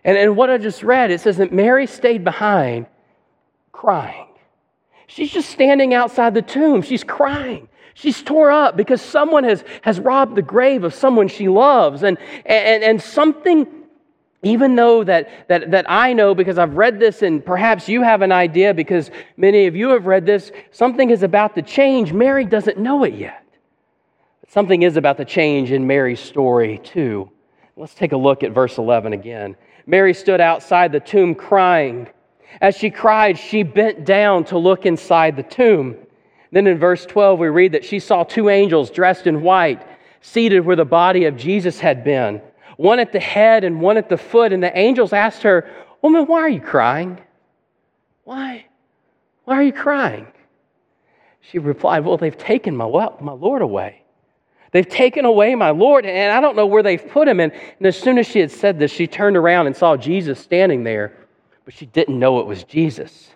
And, 0.05 0.17
and 0.17 0.37
what 0.37 0.49
I 0.49 0.59
just 0.59 0.83
read, 0.83 1.11
it 1.11 1.21
says 1.21 1.37
that 1.39 1.53
Mary 1.53 1.87
stayed 1.87 2.23
behind 2.25 2.87
crying. 3.73 4.29
She's 5.09 5.33
just 5.33 5.51
standing 5.51 5.93
outside 5.93 6.35
the 6.35 6.43
tomb. 6.43 6.83
She's 6.83 7.05
crying. 7.05 7.69
She's 7.95 8.23
tore 8.23 8.51
up 8.51 8.77
because 8.77 9.03
someone 9.03 9.45
has, 9.45 9.65
has 9.83 9.99
robbed 9.99 10.37
the 10.37 10.43
grave 10.43 10.85
of 10.85 10.95
someone 10.95 11.29
she 11.29 11.49
loves. 11.49 12.03
And, 12.03 12.19
and, 12.45 12.85
and 12.85 13.03
something 13.03 13.67
even 14.47 14.77
though 14.77 15.03
that, 15.03 15.49
that, 15.49 15.73
that 15.73 15.87
I 15.89 16.13
know 16.13 16.35
because 16.35 16.57
I've 16.57 16.75
read 16.75 17.01
this 17.01 17.23
and 17.23 17.45
perhaps 17.45 17.89
you 17.89 18.03
have 18.03 18.23
an 18.23 18.31
idea 18.31 18.73
because 18.73 19.11
many 19.37 19.67
of 19.67 19.75
you 19.75 19.89
have 19.91 20.07
read 20.07 20.25
this, 20.25 20.53
something 20.71 21.11
is 21.11 21.25
about 21.25 21.57
to 21.57 21.63
change. 21.63 22.13
Mary 22.13 22.45
doesn't 22.45 22.79
know 22.79 23.03
it 23.03 23.15
yet. 23.15 23.45
But 24.41 24.53
something 24.53 24.83
is 24.83 24.97
about 24.97 25.17
to 25.17 25.25
change 25.25 25.73
in 25.73 25.87
Mary's 25.87 26.21
story 26.21 26.79
too. 26.79 27.31
Let's 27.77 27.95
take 27.95 28.13
a 28.13 28.17
look 28.17 28.45
at 28.45 28.53
verse 28.53 28.79
11 28.79 29.13
again. 29.13 29.57
Mary 29.85 30.15
stood 30.15 30.41
outside 30.41 30.93
the 30.93 31.01
tomb 31.01 31.35
crying. 31.35 32.09
As 32.61 32.77
she 32.77 32.91
cried, 32.91 33.39
she 33.39 33.65
bent 33.65 34.05
down 34.05 34.45
to 34.45 34.59
look 34.59 34.87
inside 34.87 35.37
the 35.37 35.43
tomb. 35.43 35.97
Then 36.53 36.69
in 36.69 36.79
verse 36.79 37.05
12, 37.05 37.39
we 37.39 37.49
read 37.49 37.73
that 37.73 37.85
she 37.85 37.99
saw 37.99 38.23
two 38.23 38.49
angels 38.49 38.91
dressed 38.91 39.27
in 39.27 39.43
white 39.43 39.83
seated 40.21 40.65
where 40.65 40.77
the 40.77 40.85
body 40.85 41.25
of 41.25 41.37
Jesus 41.37 41.81
had 41.81 42.05
been 42.05 42.41
one 42.77 42.99
at 42.99 43.13
the 43.13 43.21
head 43.21 43.65
and 43.65 43.81
one 43.81 43.97
at 43.97 44.09
the 44.09 44.19
foot. 44.19 44.53
And 44.53 44.63
the 44.63 44.77
angels 44.77 45.13
asked 45.13 45.43
her, 45.43 45.69
Woman, 46.03 46.27
why 46.27 46.41
are 46.41 46.49
you 46.49 46.61
crying? 46.61 47.19
Why? 48.25 48.67
Why 49.45 49.55
are 49.57 49.63
you 49.63 49.73
crying? 49.73 50.27
She 51.41 51.59
replied, 51.59 52.05
Well, 52.05 52.17
they've 52.17 52.37
taken 52.37 52.77
my, 52.77 52.87
my 53.21 53.33
Lord 53.33 53.63
away. 53.63 54.03
They've 54.73 54.89
taken 54.89 55.25
away 55.25 55.55
my 55.55 55.71
Lord, 55.71 56.05
and 56.05 56.33
I 56.33 56.41
don't 56.41 56.57
know 56.57 56.67
where 56.67 56.83
they've 56.83 57.09
put 57.09 57.29
him. 57.29 57.41
And, 57.41 57.53
and 57.53 57.87
as 57.87 57.99
soon 57.99 58.19
as 58.19 58.27
she 58.27 58.41
had 58.41 58.51
said 58.51 58.79
this, 58.79 58.91
she 58.91 59.07
turned 59.07 59.37
around 59.37 59.69
and 59.69 59.77
saw 59.77 59.97
Jesus 59.97 60.41
standing 60.41 60.85
there, 60.85 61.17
but 61.65 61.73
she 61.73 61.87
didn't 61.87 62.19
know 62.19 62.41
it 62.41 62.47
was 62.47 62.65
Jesus. 62.65 63.31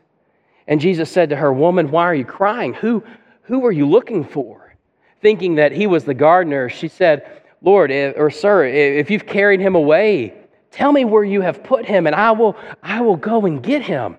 And 0.66 0.80
Jesus 0.80 1.10
said 1.10 1.30
to 1.30 1.36
her, 1.36 1.52
Woman, 1.52 1.90
why 1.90 2.04
are 2.04 2.14
you 2.14 2.24
crying? 2.24 2.74
Who, 2.74 3.04
who 3.42 3.64
are 3.64 3.72
you 3.72 3.86
looking 3.86 4.24
for? 4.24 4.74
Thinking 5.22 5.54
that 5.54 5.72
he 5.72 5.86
was 5.86 6.04
the 6.04 6.14
gardener, 6.14 6.68
she 6.68 6.88
said, 6.88 7.39
Lord, 7.62 7.90
eh, 7.90 8.12
or 8.16 8.30
Sir, 8.30 8.64
eh, 8.64 8.98
if 8.98 9.10
you've 9.10 9.26
carried 9.26 9.60
him 9.60 9.74
away, 9.74 10.34
tell 10.70 10.92
me 10.92 11.04
where 11.04 11.24
you 11.24 11.40
have 11.40 11.62
put 11.62 11.84
him, 11.84 12.06
and 12.06 12.16
I 12.16 12.32
will, 12.32 12.56
I 12.82 13.00
will 13.02 13.16
go 13.16 13.46
and 13.46 13.62
get 13.62 13.82
him. 13.82 14.18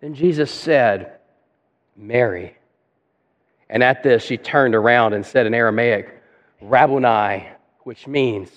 Then 0.00 0.14
Jesus 0.14 0.50
said, 0.50 1.18
Mary. 1.96 2.56
And 3.68 3.82
at 3.82 4.02
this, 4.02 4.22
she 4.22 4.36
turned 4.36 4.74
around 4.74 5.12
and 5.12 5.24
said 5.24 5.46
in 5.46 5.54
Aramaic, 5.54 6.22
Rabboni, 6.60 7.48
which 7.80 8.06
means 8.06 8.50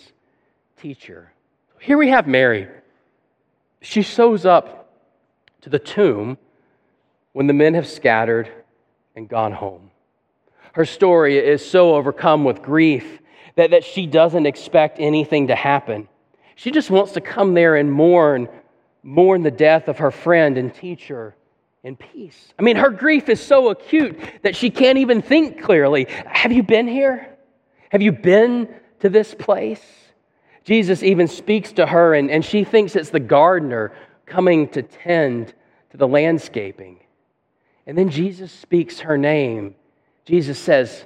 teacher. 0.77 1.31
Here 1.79 1.97
we 1.97 2.09
have 2.09 2.27
Mary. 2.27 2.67
She 3.81 4.01
shows 4.01 4.45
up 4.45 4.93
to 5.61 5.69
the 5.69 5.79
tomb 5.79 6.37
when 7.33 7.47
the 7.47 7.53
men 7.53 7.73
have 7.73 7.87
scattered 7.87 8.49
and 9.15 9.27
gone 9.27 9.51
home. 9.51 9.91
Her 10.73 10.85
story 10.85 11.37
is 11.37 11.65
so 11.65 11.95
overcome 11.95 12.43
with 12.43 12.61
grief 12.61 13.19
that, 13.55 13.71
that 13.71 13.83
she 13.83 14.05
doesn't 14.05 14.45
expect 14.45 14.99
anything 14.99 15.47
to 15.47 15.55
happen. 15.55 16.07
She 16.55 16.71
just 16.71 16.89
wants 16.89 17.13
to 17.13 17.21
come 17.21 17.53
there 17.53 17.75
and 17.75 17.91
mourn, 17.91 18.47
mourn 19.03 19.43
the 19.43 19.51
death 19.51 19.87
of 19.87 19.97
her 19.99 20.11
friend 20.11 20.57
and 20.57 20.73
teacher 20.73 21.35
in 21.83 21.95
peace. 21.95 22.53
I 22.57 22.63
mean, 22.63 22.77
her 22.77 22.89
grief 22.89 23.29
is 23.29 23.41
so 23.41 23.69
acute 23.69 24.19
that 24.41 24.55
she 24.55 24.69
can't 24.69 24.97
even 24.97 25.21
think 25.21 25.61
clearly. 25.61 26.07
Have 26.25 26.51
you 26.51 26.63
been 26.63 26.87
here? 26.87 27.29
Have 27.89 28.01
you 28.01 28.11
been 28.11 28.69
to 29.01 29.09
this 29.09 29.35
place? 29.35 29.83
Jesus 30.63 31.03
even 31.03 31.27
speaks 31.27 31.73
to 31.73 31.85
her, 31.85 32.15
and, 32.15 32.31
and 32.31 32.43
she 32.43 32.63
thinks 32.63 32.95
it's 32.95 33.11
the 33.11 33.19
gardener 33.19 33.93
coming 34.25 34.67
to 34.69 34.81
tend 34.81 35.53
to 35.91 35.97
the 35.97 36.07
landscaping. 36.07 36.99
And 37.85 37.95
then 37.95 38.09
Jesus 38.09 38.51
speaks 38.51 39.01
her 39.01 39.17
name. 39.17 39.75
Jesus 40.25 40.57
says, 40.57 41.05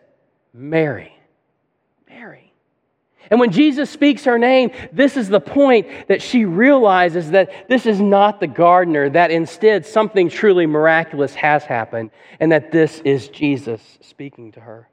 Mary. 0.53 1.13
And 3.31 3.39
when 3.39 3.51
Jesus 3.51 3.89
speaks 3.89 4.25
her 4.25 4.39
name, 4.39 4.71
this 4.91 5.15
is 5.15 5.29
the 5.29 5.39
point 5.39 5.87
that 6.07 6.21
she 6.21 6.45
realizes 6.45 7.31
that 7.31 7.69
this 7.69 7.85
is 7.85 7.99
not 7.99 8.39
the 8.39 8.47
gardener, 8.47 9.09
that 9.09 9.29
instead 9.31 9.85
something 9.85 10.29
truly 10.29 10.65
miraculous 10.65 11.35
has 11.35 11.63
happened, 11.63 12.09
and 12.39 12.51
that 12.51 12.71
this 12.71 13.01
is 13.05 13.27
Jesus 13.27 13.81
speaking 14.01 14.51
to 14.53 14.59
her. 14.59 14.89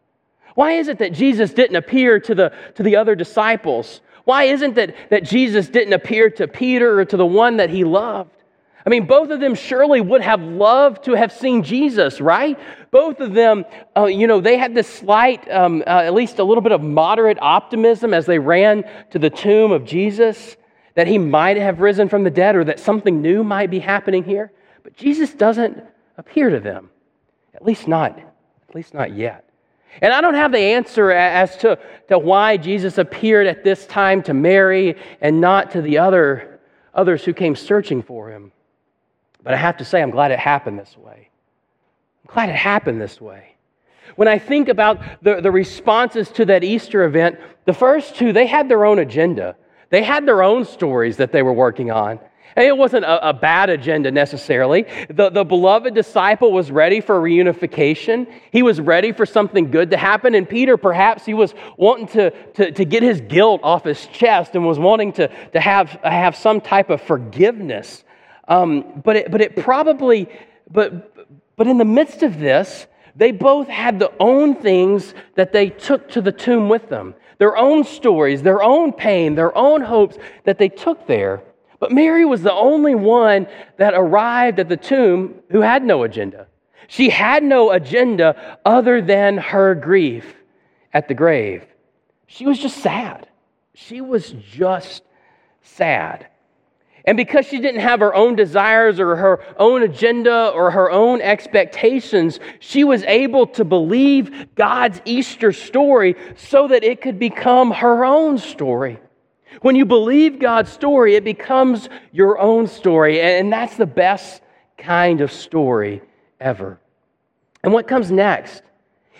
Why 0.55 0.72
is 0.72 0.88
it 0.88 0.99
that 0.99 1.12
Jesus 1.12 1.53
didn't 1.53 1.77
appear 1.77 2.20
to 2.20 2.35
the, 2.35 2.53
to 2.75 2.83
the 2.83 2.96
other 2.96 3.14
disciples? 3.14 4.01
Why 4.25 4.44
isn't 4.44 4.77
it 4.77 4.96
that 5.11 5.22
Jesus 5.22 5.68
didn't 5.68 5.92
appear 5.92 6.31
to 6.31 6.49
Peter 6.49 7.01
or 7.01 7.05
to 7.05 7.16
the 7.16 7.27
one 7.27 7.59
that 7.59 7.70
he 7.70 7.85
loved? 7.85 8.36
I 8.87 8.90
mean, 8.90 9.07
both 9.07 9.31
of 9.31 9.40
them 9.40 9.57
surely 9.57 10.01
would 10.01 10.20
have 10.20 10.40
loved 10.40 11.05
to 11.05 11.14
have 11.14 11.33
seen 11.33 11.64
Jesus, 11.64 12.20
right? 12.20 12.57
Both 12.92 13.18
of 13.18 13.35
them, 13.35 13.64
uh, 13.96 14.05
you 14.05 14.29
know, 14.29 14.40
they 14.40 14.57
had 14.57 14.77
this 14.77 14.87
slight, 14.87 15.51
um, 15.51 15.83
uh, 15.85 16.03
at 16.05 16.14
least 16.14 16.38
a 16.38 16.44
little 16.44 16.62
bit 16.62 16.70
of 16.70 16.83
moderate 16.83 17.38
optimism 17.42 18.14
as 18.14 18.27
they 18.27 18.38
ran 18.38 18.85
to 19.11 19.18
the 19.18 19.29
tomb 19.29 19.72
of 19.72 19.85
Jesus 19.85 20.57
that 20.94 21.09
he 21.09 21.18
might 21.18 21.57
have 21.57 21.81
risen 21.81 22.09
from 22.09 22.22
the 22.22 22.31
dead 22.31 22.55
or 22.55 22.62
that 22.62 22.79
something 22.79 23.20
new 23.20 23.42
might 23.42 23.70
be 23.70 23.81
happening 23.81 24.22
here. 24.22 24.53
But 24.85 24.96
Jesus 24.96 25.35
doesn't 25.35 25.83
appear 26.16 26.49
to 26.51 26.61
them, 26.61 26.90
at 27.55 27.64
least 27.64 27.88
not, 27.88 28.16
at 28.16 28.75
least 28.75 28.94
not 28.94 29.12
yet. 29.12 29.51
And 30.01 30.12
I 30.12 30.20
don't 30.20 30.35
have 30.35 30.53
the 30.53 30.59
answer 30.59 31.11
as 31.11 31.57
to, 31.59 31.79
to 32.09 32.18
why 32.20 32.57
Jesus 32.57 32.99
appeared 32.99 33.49
at 33.49 33.64
this 33.64 33.85
time 33.87 34.22
to 34.22 34.33
Mary 34.33 34.96
and 35.20 35.40
not 35.40 35.72
to 35.72 35.83
the 35.83 35.99
other, 35.99 36.61
others 36.94 37.25
who 37.25 37.35
came 37.35 37.57
searching 37.57 38.01
for 38.01 38.31
him. 38.31 38.53
But 39.46 39.54
I 39.54 39.59
have 39.59 39.76
to 39.76 39.85
say, 39.85 40.02
I'm 40.02 40.11
glad 40.11 40.32
it 40.32 40.40
happened 40.40 40.76
this 40.76 40.96
way. 40.98 41.30
I'm 42.24 42.35
glad 42.35 42.48
it 42.48 42.56
happened 42.56 43.00
this 43.00 43.20
way. 43.20 43.54
When 44.16 44.26
I 44.26 44.40
think 44.40 44.68
about 44.68 45.00
the, 45.22 45.40
the 45.40 45.52
responses 45.52 46.28
to 46.30 46.46
that 46.46 46.64
Easter 46.64 47.04
event, 47.04 47.38
the 47.64 47.72
first 47.72 48.16
two, 48.16 48.32
they 48.32 48.46
had 48.46 48.68
their 48.68 48.85
own 48.85 48.98
agenda. 48.98 49.54
They 49.90 50.02
had 50.02 50.26
their 50.26 50.42
own 50.42 50.64
stories 50.64 51.18
that 51.18 51.30
they 51.30 51.42
were 51.42 51.52
working 51.52 51.92
on. 51.92 52.18
And 52.56 52.66
it 52.66 52.76
wasn't 52.76 53.04
a, 53.04 53.28
a, 53.28 53.32
bad 53.32 53.70
agenda 53.70 54.11
necessarily. 54.11 54.85
The, 55.11 55.30
the 55.30 55.44
beloved 55.44 55.94
disciple 55.94 56.50
was 56.50 56.72
ready 56.72 57.00
for 57.00 57.20
reunification. 57.20 58.26
He 58.50 58.64
was 58.64 58.80
ready 58.80 59.12
for 59.12 59.26
something 59.26 59.70
good 59.70 59.92
to 59.92 59.96
happen. 59.96 60.35
And 60.35 60.48
Peter, 60.48 60.76
perhaps, 60.76 61.24
he 61.24 61.35
was 61.35 61.54
wanting 61.76 62.09
to, 62.09 62.30
to, 62.54 62.72
to 62.72 62.85
get 62.85 63.04
his 63.04 63.20
guilt 63.20 63.61
off 63.62 63.85
his 63.85 64.09
chest 64.09 64.56
and 64.56 64.66
was 64.66 64.80
wanting 64.80 65.12
to, 65.12 65.28
to 65.52 65.61
have, 65.61 65.90
have 66.02 66.35
some 66.35 66.61
type 66.61 66.90
of 66.90 67.00
forgiveness 67.00 68.02
um, 68.48 69.02
but, 69.04 69.16
it, 69.16 69.30
but 69.30 69.40
it 69.40 69.56
probably, 69.56 70.28
but, 70.70 71.28
but 71.56 71.66
in 71.66 71.78
the 71.78 71.85
midst 71.85 72.22
of 72.22 72.38
this, 72.38 72.87
they 73.14 73.32
both 73.32 73.68
had 73.68 73.98
their 73.98 74.11
own 74.20 74.54
things 74.54 75.14
that 75.35 75.52
they 75.52 75.70
took 75.70 76.09
to 76.11 76.20
the 76.20 76.32
tomb 76.32 76.68
with 76.68 76.88
them 76.88 77.14
their 77.38 77.56
own 77.56 77.85
stories, 77.85 78.42
their 78.42 78.62
own 78.62 78.92
pain, 78.92 79.35
their 79.35 79.56
own 79.56 79.82
hopes 79.82 80.16
that 80.44 80.59
they 80.59 80.68
took 80.68 81.06
there. 81.06 81.42
But 81.78 81.92
Mary 81.92 82.24
was 82.24 82.42
the 82.42 82.52
only 82.52 82.94
one 82.94 83.46
that 83.76 83.92
arrived 83.94 84.59
at 84.59 84.68
the 84.68 84.76
tomb 84.76 85.35
who 85.50 85.61
had 85.61 85.85
no 85.85 86.04
agenda. 86.04 86.46
She 86.88 87.11
had 87.11 87.42
no 87.42 87.72
agenda 87.72 88.59
other 88.64 89.02
than 89.02 89.37
her 89.37 89.74
grief 89.74 90.35
at 90.94 91.09
the 91.09 91.14
grave. 91.14 91.66
She 92.26 92.46
was 92.46 92.59
just 92.59 92.78
sad. 92.78 93.28
She 93.74 94.00
was 94.00 94.30
just 94.30 95.02
sad. 95.62 96.28
And 97.07 97.16
because 97.16 97.47
she 97.47 97.61
didn't 97.61 97.83
have 97.83 98.01
her 98.01 98.14
own 98.14 98.35
desires 98.35 98.99
or 98.99 99.14
her 99.14 99.40
own 99.59 99.85
agenda 99.85 100.49
or 100.49 100.73
her 100.73 100.90
own 100.90 101.21
expectations, 101.21 102.40
she 102.59 102.83
was 102.83 103.05
able 103.05 103.47
to 103.49 103.64
believe 103.64 104.55
God's 104.57 105.01
Easter 105.05 105.53
story 105.53 106.16
so 106.35 106.66
that 106.66 106.83
it 106.83 107.01
could 107.01 107.19
become 107.19 107.71
her 107.71 108.05
own 108.05 108.38
story. 108.38 108.99
When 109.62 109.77
you 109.77 109.85
believe 109.85 110.40
God's 110.40 110.73
story, 110.73 111.14
it 111.14 111.25
becomes 111.25 111.88
your 112.12 112.40
own 112.40 112.66
story. 112.66 113.21
And 113.21 113.53
that's 113.53 113.77
the 113.77 113.87
best 113.87 114.42
kind 114.77 115.21
of 115.21 115.31
story 115.31 116.03
ever. 116.40 116.79
And 117.62 117.73
what 117.73 117.88
comes 117.88 118.11
next 118.11 118.62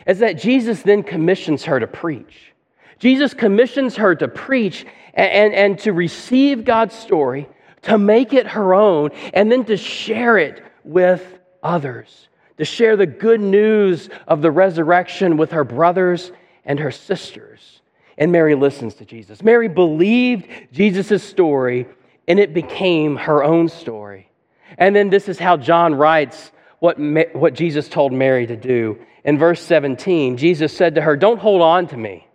is 0.07 0.19
that 0.19 0.39
Jesus 0.39 0.83
then 0.83 1.03
commissions 1.03 1.65
her 1.65 1.81
to 1.81 1.87
preach. 1.87 2.53
Jesus 2.99 3.35
commissions 3.35 3.97
her 3.97 4.15
to 4.15 4.29
preach 4.29 4.87
and, 5.15 5.31
and, 5.31 5.55
and, 5.55 5.79
to 5.81 5.93
receive 5.93 6.65
God's 6.65 6.95
story, 6.95 7.49
to 7.87 7.99
make 7.99 8.33
it 8.33 8.47
her 8.47 8.75
own, 8.75 9.11
and 9.33 9.51
then 9.51 9.65
to 9.65 9.77
share 9.77 10.39
it 10.39 10.63
with 10.85 11.39
others, 11.63 12.29
to 12.59 12.65
share 12.65 12.97
the 12.97 13.07
good 13.07 13.41
news 13.41 14.09
of 14.29 14.43
the 14.43 14.51
resurrection 14.51 15.37
with 15.37 15.53
her 15.53 15.65
brothers 15.65 16.31
and 16.65 16.79
her 16.79 16.91
sisters. 16.91 17.81
And 18.19 18.33
Mary 18.33 18.55
listens 18.55 18.95
to 18.95 19.05
Jesus. 19.05 19.43
Mary 19.43 19.69
believed 19.69 20.49
Jesus' 20.73 21.23
story, 21.23 21.87
and 22.27 22.39
it 22.39 22.55
became 22.55 23.17
her 23.17 23.45
own 23.45 23.69
story. 23.69 24.31
And 24.79 24.95
then 24.95 25.11
this 25.11 25.29
is 25.29 25.39
how 25.39 25.57
John 25.57 25.95
writes 25.95 26.51
what, 26.79 26.99
what 27.35 27.55
Jesus 27.55 27.89
told 27.89 28.13
Mary 28.13 28.47
to 28.47 28.57
do. 28.57 28.99
In 29.25 29.39
verse 29.39 29.61
17, 29.63 30.37
Jesus 30.37 30.77
said 30.77 30.95
to 30.95 31.01
her, 31.01 31.17
Don't 31.17 31.39
hold 31.39 31.63
on 31.63 31.89
to 31.89 31.97
me, 31.97 32.27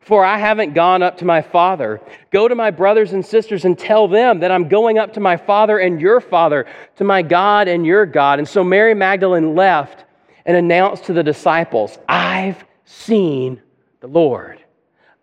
for 0.00 0.24
I 0.24 0.38
haven't 0.38 0.72
gone 0.72 1.02
up 1.02 1.18
to 1.18 1.24
my 1.24 1.42
Father. 1.42 2.00
Go 2.30 2.48
to 2.48 2.54
my 2.54 2.70
brothers 2.70 3.12
and 3.12 3.24
sisters 3.24 3.64
and 3.64 3.78
tell 3.78 4.08
them 4.08 4.40
that 4.40 4.50
I'm 4.50 4.68
going 4.68 4.98
up 4.98 5.12
to 5.14 5.20
my 5.20 5.36
Father 5.36 5.78
and 5.78 6.00
your 6.00 6.20
Father, 6.20 6.66
to 6.96 7.04
my 7.04 7.22
God 7.22 7.68
and 7.68 7.84
your 7.84 8.06
God. 8.06 8.38
And 8.38 8.48
so 8.48 8.64
Mary 8.64 8.94
Magdalene 8.94 9.54
left 9.54 10.04
and 10.46 10.56
announced 10.56 11.04
to 11.04 11.12
the 11.12 11.22
disciples, 11.22 11.98
I've 12.08 12.64
seen 12.86 13.60
the 14.00 14.08
Lord. 14.08 14.58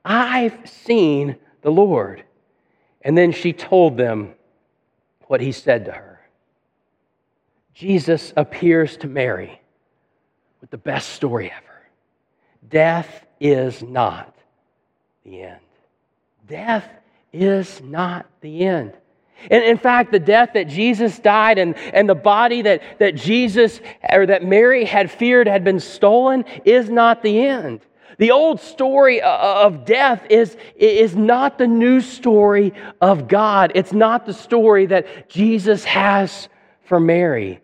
I've 0.06 0.70
seen 0.70 1.36
the 1.64 1.72
Lord. 1.72 2.24
And 3.02 3.18
then 3.18 3.32
she 3.32 3.54
told 3.54 3.98
them 3.98 4.36
what 5.24 5.42
he 5.42 5.52
said 5.52 5.86
to 5.86 5.92
her. 5.92 6.22
Jesus 7.74 8.32
appears 8.38 8.96
to 8.98 9.08
Mary 9.08 9.60
with 10.62 10.70
the 10.70 10.78
best 10.78 11.10
story 11.10 11.52
ever. 11.52 11.90
Death 12.70 13.26
is 13.40 13.82
not 13.82 14.37
the 15.28 15.44
end. 15.44 15.60
Death 16.48 16.90
is 17.34 17.82
not 17.84 18.26
the 18.42 18.66
end. 18.66 18.94
And 19.52 19.64
in 19.64 19.78
fact, 19.78 20.12
the 20.12 20.20
death 20.20 20.52
that 20.54 20.68
Jesus 20.68 21.20
died 21.20 21.60
and, 21.60 21.76
and 21.94 22.10
the 22.10 22.16
body 22.16 22.64
that, 22.64 22.82
that 23.00 23.16
Jesus 23.16 23.80
or 24.10 24.26
that 24.26 24.44
Mary 24.44 24.84
had 24.84 25.12
feared 25.12 25.48
had 25.48 25.64
been 25.64 25.80
stolen 25.80 26.46
is 26.66 26.90
not 26.90 27.22
the 27.22 27.46
end. 27.46 27.82
The 28.18 28.32
old 28.32 28.60
story 28.60 29.22
uh, 29.22 29.30
uh, 29.30 29.62
of 29.66 29.86
death 29.86 30.26
is, 30.30 30.58
is 30.76 31.16
not 31.16 31.60
the 31.60 31.68
new 31.68 32.02
story 32.02 32.74
of 33.00 33.28
God. 33.28 33.74
It's 33.76 33.94
not 33.94 34.26
the 34.26 34.34
story 34.34 34.88
that 34.88 35.30
Jesus 35.30 35.84
has 35.84 36.50
for 36.86 37.00
Mary. 37.00 37.60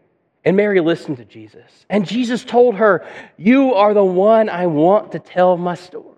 And 0.46 0.56
Mary 0.56 0.80
listened 0.80 1.18
to 1.18 1.26
Jesus. 1.26 1.86
And 1.90 2.06
Jesus 2.06 2.44
told 2.44 2.76
her, 2.76 3.08
You 3.36 3.74
are 3.74 3.96
the 3.96 4.04
one 4.04 4.48
I 4.50 4.68
want 4.68 5.14
to 5.14 5.20
tell 5.20 5.58
my 5.58 5.74
story. 5.74 6.13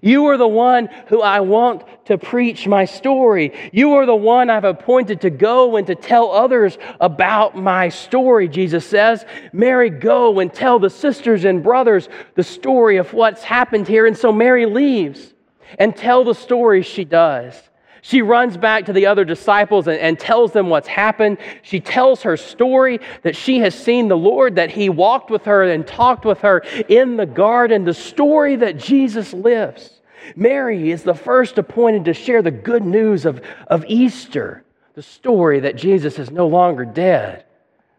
You 0.00 0.26
are 0.26 0.36
the 0.36 0.48
one 0.48 0.88
who 1.08 1.20
I 1.20 1.40
want 1.40 1.84
to 2.06 2.18
preach 2.18 2.66
my 2.66 2.84
story. 2.84 3.70
You 3.72 3.94
are 3.94 4.06
the 4.06 4.14
one 4.14 4.50
I've 4.50 4.64
appointed 4.64 5.20
to 5.22 5.30
go 5.30 5.76
and 5.76 5.86
to 5.86 5.94
tell 5.94 6.30
others 6.30 6.78
about 7.00 7.56
my 7.56 7.88
story, 7.88 8.48
Jesus 8.48 8.86
says. 8.86 9.24
Mary, 9.52 9.90
go 9.90 10.40
and 10.40 10.52
tell 10.52 10.78
the 10.78 10.90
sisters 10.90 11.44
and 11.44 11.62
brothers 11.62 12.08
the 12.34 12.42
story 12.42 12.96
of 12.96 13.12
what's 13.12 13.42
happened 13.42 13.86
here. 13.86 14.06
And 14.06 14.16
so 14.16 14.32
Mary 14.32 14.66
leaves 14.66 15.34
and 15.78 15.94
tell 15.94 16.24
the 16.24 16.34
story 16.34 16.82
she 16.82 17.04
does. 17.04 17.54
She 18.02 18.22
runs 18.22 18.56
back 18.56 18.86
to 18.86 18.92
the 18.92 19.06
other 19.06 19.24
disciples 19.24 19.86
and, 19.86 19.98
and, 19.98 20.18
tells 20.18 20.52
them 20.52 20.68
what's 20.68 20.88
happened. 20.88 21.38
She 21.62 21.80
tells 21.80 22.22
her 22.22 22.36
story 22.36 23.00
that 23.22 23.36
she 23.36 23.58
has 23.58 23.74
seen 23.74 24.08
the 24.08 24.16
Lord, 24.16 24.56
that 24.56 24.70
He 24.70 24.88
walked 24.88 25.30
with 25.30 25.44
her 25.44 25.62
and 25.64 25.86
talked 25.86 26.24
with 26.24 26.40
her 26.40 26.58
in 26.88 27.16
the 27.16 27.26
garden, 27.26 27.84
the 27.84 27.94
story 27.94 28.56
that 28.56 28.78
Jesus 28.78 29.32
lives. 29.32 30.00
Mary 30.36 30.90
is 30.90 31.02
the 31.02 31.14
first 31.14 31.58
appointed 31.58 32.04
to 32.06 32.14
share 32.14 32.42
the 32.42 32.50
good 32.50 32.84
news 32.84 33.26
of, 33.26 33.42
of 33.66 33.84
Easter, 33.86 34.64
the 34.94 35.02
story 35.02 35.60
that 35.60 35.76
Jesus 35.76 36.18
is 36.18 36.30
no 36.30 36.46
longer 36.46 36.84
dead, 36.84 37.44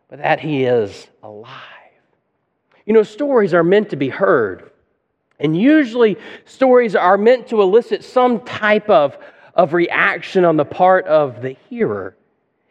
but 0.10 0.20
that 0.20 0.40
He 0.40 0.64
is 0.64 1.08
alive. 1.24 1.58
You 2.86 2.94
know, 2.94 3.04
stories 3.04 3.54
are 3.54 3.64
meant 3.64 3.90
to 3.92 3.96
be 3.96 4.10
heard. 4.10 4.72
And 5.40 5.60
usually, 5.60 6.18
stories 6.46 6.96
are 6.96 7.18
meant 7.18 7.48
to 7.48 7.62
elicit 7.62 8.04
some 8.04 8.42
type 8.42 8.90
of 8.90 9.18
of 9.56 9.74
reaction 9.74 10.46
on 10.46 10.58
the 10.58 10.66
part 10.66 11.06
of 11.08 11.42
the 11.42 11.56
hearer. 11.70 12.16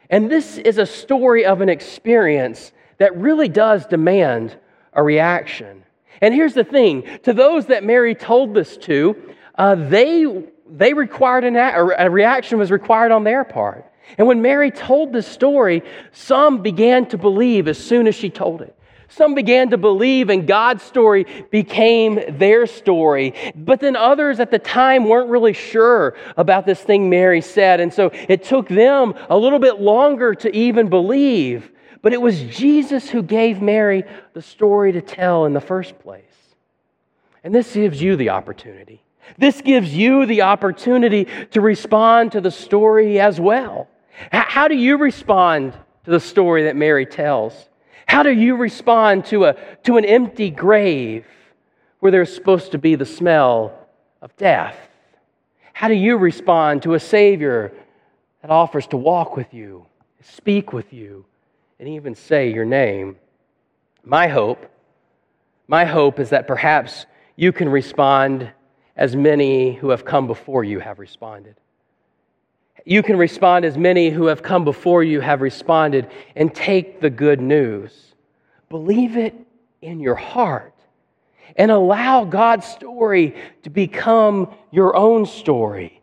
And 0.09 0.31
this 0.31 0.59
is 0.59 0.79
a 0.79 0.87
story 0.87 1.45
of 1.45 1.61
an 1.61 1.69
experience 1.69 2.73
that 2.99 3.17
really 3.17 3.49
does 3.49 3.87
demand 3.87 4.57
a 4.93 5.03
reaction. 5.03 5.85
And 6.21 6.35
here's 6.35 6.55
the 6.55 6.65
thing 6.65 7.05
to 7.23 7.33
those 7.33 7.67
that 7.67 7.85
Mary 7.85 8.15
told 8.15 8.55
this 8.55 8.77
to, 8.79 9.17
uh, 9.55 9.75
they, 9.75 10.27
they 10.69 10.93
required 10.93 11.45
an, 11.45 11.57
a 11.57 12.11
reaction 12.11 12.59
was 12.59 12.71
required 12.71 13.13
on 13.13 13.25
their 13.25 13.45
part. 13.45 13.87
And 14.19 14.27
when 14.27 14.43
Mary 14.43 14.71
told 14.71 15.13
this 15.13 15.27
story, 15.27 15.83
some 16.13 16.63
began 16.63 17.07
to 17.07 17.19
believe 17.19 17.69
as 17.69 17.79
soon 17.79 18.07
as 18.07 18.15
she 18.15 18.29
told 18.29 18.63
it. 18.63 18.77
Some 19.11 19.35
began 19.35 19.71
to 19.71 19.77
believe, 19.77 20.31
and 20.31 20.47
God's 20.47 20.85
story 20.85 21.27
became 21.51 22.21
their 22.39 22.67
story. 22.67 23.35
But 23.57 23.81
then 23.81 23.97
others 23.97 24.39
at 24.39 24.53
the 24.53 24.59
time 24.59 25.09
weren't 25.09 25.29
really 25.29 25.53
sure 25.53 26.15
about 26.37 26.65
this 26.65 26.81
thing 26.81 27.11
Mary 27.11 27.41
said. 27.41 27.81
And 27.81 27.93
so 27.93 28.11
it 28.13 28.45
took 28.45 28.69
them 28.69 29.15
a 29.29 29.37
little 29.37 29.59
bit 29.59 29.81
longer 29.81 30.35
to 30.37 30.57
even 30.57 30.89
believe. 30.89 31.73
But 32.03 32.13
it 32.13 32.23
was 32.23 32.41
Jesus 32.43 33.11
who 33.11 33.23
gave 33.23 33.61
Mary 33.61 34.05
the 34.33 34.43
story 34.43 34.93
to 34.93 35.01
tell 35.01 35.45
in 35.45 35.53
the 35.53 35.61
first 35.61 35.99
place. 35.99 36.25
And 37.43 37.55
this 37.55 37.75
gives 37.75 38.01
you 38.01 38.15
the 38.17 38.31
opportunity. 38.31 39.03
This 39.39 39.61
gives 39.61 39.95
you 39.95 40.25
the 40.25 40.43
opportunity 40.43 41.27
to 41.51 41.61
respond 41.61 42.33
to 42.33 42.41
the 42.41 42.51
story 42.51 43.19
as 43.19 43.41
well. 43.41 43.89
How 44.31 44.69
do 44.69 44.77
you 44.77 44.99
respond 44.99 45.73
to 46.05 46.11
the 46.11 46.21
story 46.21 46.65
that 46.65 46.77
Mary 46.77 47.07
tells? 47.07 47.70
How 48.11 48.25
do 48.25 48.33
you 48.33 48.57
respond 48.57 49.27
to, 49.27 49.45
a, 49.45 49.55
to 49.85 49.97
an 49.97 50.05
empty 50.05 50.51
grave 50.51 51.25
where 52.01 52.11
there's 52.11 52.35
supposed 52.35 52.73
to 52.73 52.79
be 52.79 52.97
the 52.97 53.07
smell 53.07 53.87
of 54.21 54.37
death? 54.37 54.77
How 55.73 55.87
do 55.87 55.95
you 55.95 56.17
respond 56.17 56.83
to 56.83 56.95
a 56.95 56.99
Savior 56.99 57.73
that 58.43 58.51
offers 58.51 58.89
to 58.89 58.97
walk 58.97 59.37
with 59.37 59.55
you, 59.55 59.87
speak 60.23 60.73
with 60.73 60.93
you, 60.93 61.25
and 61.79 61.89
even 61.89 62.17
say 62.17 62.53
your 62.53 62.65
name? 62.65 63.15
My 64.03 64.27
hope, 64.27 64.69
my 65.69 65.85
hope 65.85 66.19
is 66.19 66.31
that 66.31 66.49
perhaps 66.49 67.07
you 67.37 67.53
can 67.53 67.69
respond 67.69 68.51
as 68.97 69.15
many 69.15 69.75
who 69.75 69.91
have 69.91 70.05
come 70.05 70.27
before 70.27 70.65
you 70.65 70.81
have 70.81 70.99
responded. 70.99 71.55
You 72.85 73.03
can 73.03 73.17
respond 73.17 73.65
as 73.65 73.77
many 73.77 74.11
who 74.11 74.27
have 74.27 74.43
come 74.43 74.65
before 74.65 75.03
you 75.03 75.21
have 75.21 75.41
responded 75.41 76.09
and 76.37 76.55
take 76.55 77.01
the 77.01 77.11
good 77.11 77.41
news. 77.41 78.15
Believe 78.69 79.17
it 79.17 79.35
in 79.83 80.01
your 80.01 80.15
heart 80.15 80.75
and 81.57 81.71
allow 81.71 82.25
God's 82.25 82.67
story 82.67 83.35
to 83.63 83.71
become 83.71 84.55
your 84.71 84.97
own 84.97 85.27
story 85.27 86.01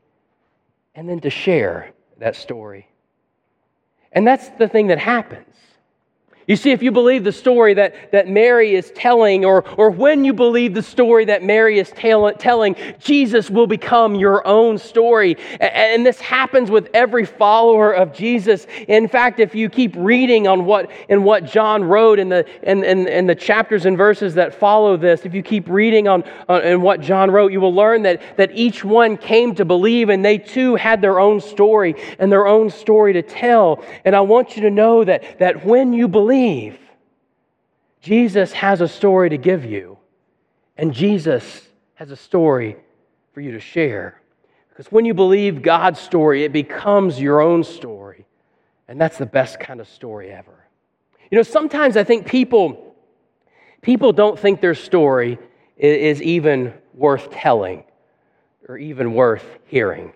and 0.95 1.07
then 1.07 1.19
to 1.21 1.29
share 1.29 1.91
that 2.17 2.35
story. 2.35 2.87
And 4.11 4.25
that's 4.25 4.49
the 4.49 4.67
thing 4.67 4.87
that 4.87 4.99
happens. 4.99 5.45
You 6.47 6.55
see, 6.55 6.71
if 6.71 6.81
you 6.81 6.91
believe 6.91 7.25
the 7.25 7.33
story 7.33 7.73
that, 7.73 8.13
that 8.13 8.29
Mary 8.29 8.73
is 8.73 8.89
telling, 8.91 9.43
or, 9.43 9.67
or 9.77 9.89
when 9.89 10.23
you 10.23 10.31
believe 10.31 10.73
the 10.73 10.81
story 10.81 11.25
that 11.25 11.43
Mary 11.43 11.77
is 11.77 11.89
tell, 11.91 12.31
telling, 12.31 12.77
Jesus 12.99 13.49
will 13.49 13.67
become 13.67 14.15
your 14.15 14.47
own 14.47 14.77
story. 14.77 15.35
And, 15.59 15.73
and 15.73 16.05
this 16.05 16.21
happens 16.21 16.71
with 16.71 16.87
every 16.93 17.25
follower 17.25 17.91
of 17.91 18.13
Jesus. 18.13 18.65
In 18.87 19.09
fact, 19.09 19.41
if 19.41 19.55
you 19.55 19.67
keep 19.67 19.93
reading 19.97 20.47
on 20.47 20.63
what, 20.63 20.89
in 21.09 21.23
what 21.23 21.43
John 21.43 21.83
wrote 21.83 22.17
in 22.17 22.29
the, 22.29 22.45
in, 22.63 22.81
in, 22.85 23.09
in 23.09 23.27
the 23.27 23.35
chapters 23.35 23.85
and 23.85 23.97
verses 23.97 24.33
that 24.35 24.55
follow 24.55 24.95
this, 24.95 25.25
if 25.25 25.33
you 25.33 25.43
keep 25.43 25.67
reading 25.67 26.07
on, 26.07 26.23
on 26.47 26.61
in 26.61 26.81
what 26.81 27.01
John 27.01 27.29
wrote, 27.29 27.51
you 27.51 27.59
will 27.59 27.75
learn 27.75 28.03
that, 28.03 28.21
that 28.37 28.51
each 28.53 28.85
one 28.85 29.17
came 29.17 29.53
to 29.55 29.65
believe 29.65 30.07
and 30.07 30.23
they 30.23 30.37
too 30.37 30.75
had 30.75 31.01
their 31.01 31.19
own 31.19 31.41
story 31.41 31.93
and 32.19 32.31
their 32.31 32.47
own 32.47 32.69
story 32.69 33.11
to 33.11 33.21
tell. 33.21 33.83
And 34.05 34.15
I 34.15 34.21
want 34.21 34.55
you 34.55 34.61
to 34.61 34.71
know 34.71 35.03
that, 35.03 35.39
that 35.39 35.65
when 35.65 35.91
you 35.91 36.07
believe, 36.07 36.36
believe, 36.37 36.77
Jesus 38.01 38.51
has 38.53 38.81
a 38.81 38.87
story 38.87 39.29
to 39.29 39.37
give 39.37 39.65
you, 39.65 39.97
and 40.77 40.93
Jesus 40.93 41.67
has 41.95 42.11
a 42.11 42.15
story 42.15 42.77
for 43.33 43.41
you 43.41 43.51
to 43.53 43.59
share. 43.59 44.21
Because 44.69 44.91
when 44.91 45.03
you 45.03 45.15
believe 45.15 45.63
God's 45.63 45.99
story, 45.99 46.43
it 46.43 46.53
becomes 46.53 47.19
your 47.19 47.41
own 47.41 47.63
story. 47.63 48.25
And 48.87 49.01
that's 49.01 49.17
the 49.17 49.25
best 49.25 49.59
kind 49.59 49.81
of 49.81 49.87
story 49.89 50.31
ever. 50.31 50.53
You 51.31 51.37
know, 51.37 51.43
sometimes 51.43 51.97
I 51.97 52.03
think 52.03 52.27
people, 52.27 52.95
people 53.81 54.13
don't 54.13 54.37
think 54.37 54.61
their 54.61 54.75
story 54.75 55.39
is 55.75 56.21
even 56.21 56.73
worth 56.93 57.31
telling 57.31 57.83
or 58.69 58.77
even 58.77 59.13
worth 59.13 59.43
hearing. 59.65 60.13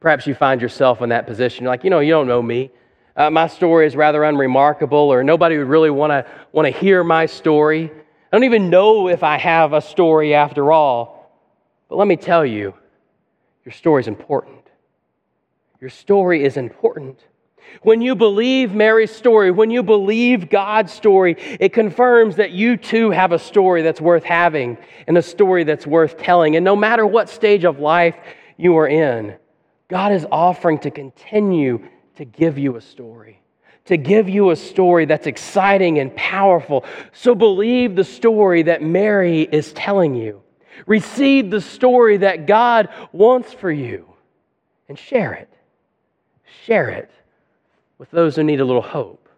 Perhaps 0.00 0.26
you 0.26 0.34
find 0.34 0.60
yourself 0.60 1.00
in 1.00 1.08
that 1.08 1.26
position. 1.26 1.64
You're 1.64 1.72
like, 1.72 1.82
you 1.82 1.90
know, 1.90 2.00
you 2.00 2.12
don't 2.12 2.28
know 2.28 2.42
me. 2.42 2.70
Uh, 3.14 3.30
my 3.30 3.46
story 3.46 3.86
is 3.86 3.94
rather 3.94 4.24
unremarkable, 4.24 5.12
or 5.12 5.22
nobody 5.22 5.58
would 5.58 5.68
really 5.68 5.90
want 5.90 6.10
to 6.10 6.26
want 6.52 6.66
to 6.66 6.72
hear 6.72 7.04
my 7.04 7.26
story. 7.26 7.90
I 7.90 8.36
don't 8.36 8.44
even 8.44 8.70
know 8.70 9.08
if 9.08 9.22
I 9.22 9.36
have 9.36 9.74
a 9.74 9.80
story 9.82 10.34
after 10.34 10.72
all. 10.72 11.30
But 11.88 11.96
let 11.96 12.08
me 12.08 12.16
tell 12.16 12.46
you, 12.46 12.72
your 13.66 13.72
story 13.72 14.00
is 14.00 14.08
important. 14.08 14.66
Your 15.78 15.90
story 15.90 16.42
is 16.42 16.56
important. 16.56 17.18
When 17.82 18.00
you 18.00 18.14
believe 18.14 18.72
Mary's 18.72 19.14
story, 19.14 19.50
when 19.50 19.70
you 19.70 19.82
believe 19.82 20.48
God's 20.48 20.92
story, 20.92 21.36
it 21.60 21.72
confirms 21.72 22.36
that 22.36 22.50
you 22.50 22.76
too 22.76 23.10
have 23.10 23.32
a 23.32 23.38
story 23.38 23.82
that's 23.82 24.00
worth 24.00 24.24
having 24.24 24.78
and 25.06 25.18
a 25.18 25.22
story 25.22 25.64
that's 25.64 25.86
worth 25.86 26.16
telling. 26.16 26.56
And 26.56 26.64
no 26.64 26.76
matter 26.76 27.06
what 27.06 27.28
stage 27.28 27.64
of 27.64 27.78
life 27.78 28.16
you 28.56 28.76
are 28.78 28.88
in, 28.88 29.36
God 29.88 30.12
is 30.12 30.26
offering 30.30 30.78
to 30.80 30.90
continue 30.90 31.86
to 32.22 32.26
give 32.26 32.56
you 32.56 32.76
a 32.76 32.80
story, 32.80 33.42
to 33.84 33.96
give 33.96 34.28
you 34.28 34.50
a 34.50 34.56
story 34.56 35.06
that's 35.06 35.26
exciting 35.26 35.98
and 35.98 36.14
powerful. 36.14 36.84
So 37.12 37.34
believe 37.34 37.96
the 37.96 38.04
story 38.04 38.62
that 38.62 38.80
Mary 38.80 39.42
is 39.42 39.72
telling 39.72 40.14
you. 40.14 40.40
Receive 40.86 41.50
the 41.50 41.60
story 41.60 42.18
that 42.18 42.46
God 42.46 42.90
wants 43.10 43.52
for 43.52 43.72
you 43.72 44.06
and 44.88 44.96
share 44.96 45.32
it. 45.32 45.52
Share 46.64 46.90
it 46.90 47.10
with 47.98 48.08
those 48.12 48.36
who 48.36 48.44
need 48.44 48.60
a 48.60 48.64
little 48.64 48.82
hope 48.82 49.28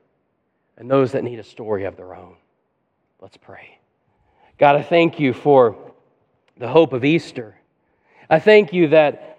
and 0.77 0.91
those 0.91 1.13
that 1.13 1.25
need 1.25 1.39
a 1.39 1.45
story 1.45 1.85
of 1.85 1.97
their 1.97 2.15
own. 2.15 2.37
Let's 3.19 3.39
pray. 3.39 3.79
God, 4.59 4.77
I 4.77 4.83
thank 4.83 5.19
you 5.19 5.33
for 5.33 5.75
the 6.59 6.69
hope 6.69 6.93
of 6.93 7.03
Easter. 7.03 7.57
I 8.29 8.41
thank 8.41 8.75
you 8.75 8.89
that 8.89 9.34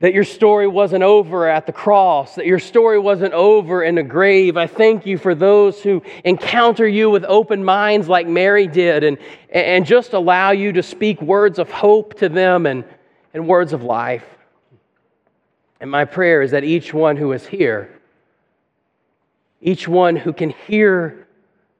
that 0.00 0.12
your 0.12 0.24
story 0.24 0.66
wasn't 0.66 1.02
over 1.02 1.48
at 1.48 1.66
the 1.66 1.72
cross, 1.72 2.34
that 2.34 2.44
your 2.44 2.58
story 2.58 2.98
wasn't 2.98 3.32
over 3.32 3.82
in 3.82 3.94
the 3.94 4.02
grave. 4.02 4.56
I 4.56 4.66
thank 4.66 5.06
you 5.06 5.16
for 5.16 5.34
those 5.34 5.80
who 5.80 6.02
encounter 6.24 6.86
you 6.86 7.08
with 7.08 7.24
open 7.24 7.64
minds 7.64 8.06
like 8.08 8.26
Mary 8.26 8.66
did 8.66 9.04
and, 9.04 9.16
and 9.48 9.86
just 9.86 10.12
allow 10.12 10.50
you 10.50 10.72
to 10.72 10.82
speak 10.82 11.22
words 11.22 11.58
of 11.58 11.70
hope 11.70 12.14
to 12.18 12.28
them 12.28 12.66
and, 12.66 12.84
and 13.32 13.48
words 13.48 13.72
of 13.72 13.82
life. 13.82 14.24
And 15.80 15.90
my 15.90 16.04
prayer 16.04 16.42
is 16.42 16.50
that 16.50 16.64
each 16.64 16.92
one 16.92 17.16
who 17.16 17.32
is 17.32 17.46
here, 17.46 17.98
each 19.62 19.88
one 19.88 20.16
who 20.16 20.32
can 20.34 20.50
hear 20.50 21.26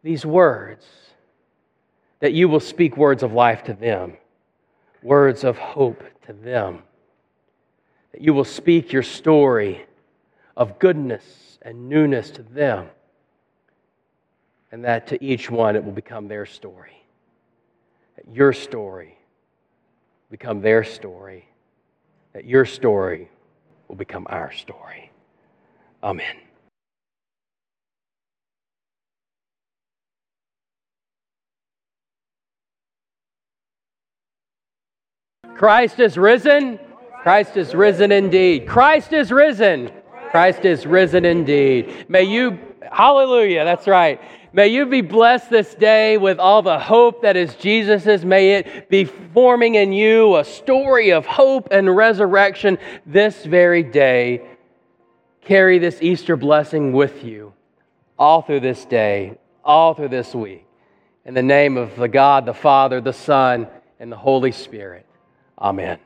these 0.02 0.24
words, 0.24 0.86
that 2.20 2.32
you 2.32 2.48
will 2.48 2.60
speak 2.60 2.96
words 2.96 3.22
of 3.22 3.34
life 3.34 3.64
to 3.64 3.74
them, 3.74 4.16
words 5.02 5.44
of 5.44 5.58
hope 5.58 6.02
to 6.26 6.32
them 6.32 6.82
that 8.16 8.24
you 8.24 8.32
will 8.32 8.44
speak 8.44 8.94
your 8.94 9.02
story 9.02 9.84
of 10.56 10.78
goodness 10.78 11.58
and 11.60 11.86
newness 11.86 12.30
to 12.30 12.42
them, 12.42 12.86
and 14.72 14.86
that 14.86 15.08
to 15.08 15.22
each 15.22 15.50
one 15.50 15.76
it 15.76 15.84
will 15.84 15.92
become 15.92 16.26
their 16.26 16.46
story. 16.46 16.96
That 18.16 18.34
your 18.34 18.54
story 18.54 19.18
become 20.30 20.62
their 20.62 20.82
story, 20.82 21.46
that 22.32 22.46
your 22.46 22.64
story 22.64 23.28
will 23.86 23.96
become 23.96 24.26
our 24.30 24.50
story. 24.50 25.10
Amen. 26.02 26.36
Christ 35.54 36.00
is 36.00 36.16
risen. 36.16 36.78
Christ 37.26 37.56
is 37.56 37.74
risen 37.74 38.12
indeed. 38.12 38.68
Christ 38.68 39.12
is 39.12 39.32
risen. 39.32 39.90
Christ 40.30 40.64
is 40.64 40.86
risen 40.86 41.24
indeed. 41.24 42.06
May 42.08 42.22
you, 42.22 42.56
hallelujah, 42.92 43.64
that's 43.64 43.88
right. 43.88 44.20
May 44.52 44.68
you 44.68 44.86
be 44.86 45.00
blessed 45.00 45.50
this 45.50 45.74
day 45.74 46.18
with 46.18 46.38
all 46.38 46.62
the 46.62 46.78
hope 46.78 47.22
that 47.22 47.36
is 47.36 47.56
Jesus's. 47.56 48.24
May 48.24 48.52
it 48.52 48.88
be 48.88 49.06
forming 49.06 49.74
in 49.74 49.92
you 49.92 50.36
a 50.36 50.44
story 50.44 51.10
of 51.10 51.26
hope 51.26 51.66
and 51.72 51.96
resurrection 51.96 52.78
this 53.04 53.44
very 53.44 53.82
day. 53.82 54.46
Carry 55.40 55.80
this 55.80 56.00
Easter 56.00 56.36
blessing 56.36 56.92
with 56.92 57.24
you 57.24 57.54
all 58.16 58.42
through 58.42 58.60
this 58.60 58.84
day, 58.84 59.36
all 59.64 59.94
through 59.94 60.10
this 60.10 60.32
week. 60.32 60.64
In 61.24 61.34
the 61.34 61.42
name 61.42 61.76
of 61.76 61.96
the 61.96 62.06
God, 62.06 62.46
the 62.46 62.54
Father, 62.54 63.00
the 63.00 63.12
Son, 63.12 63.66
and 63.98 64.12
the 64.12 64.16
Holy 64.16 64.52
Spirit. 64.52 65.06
Amen. 65.58 65.98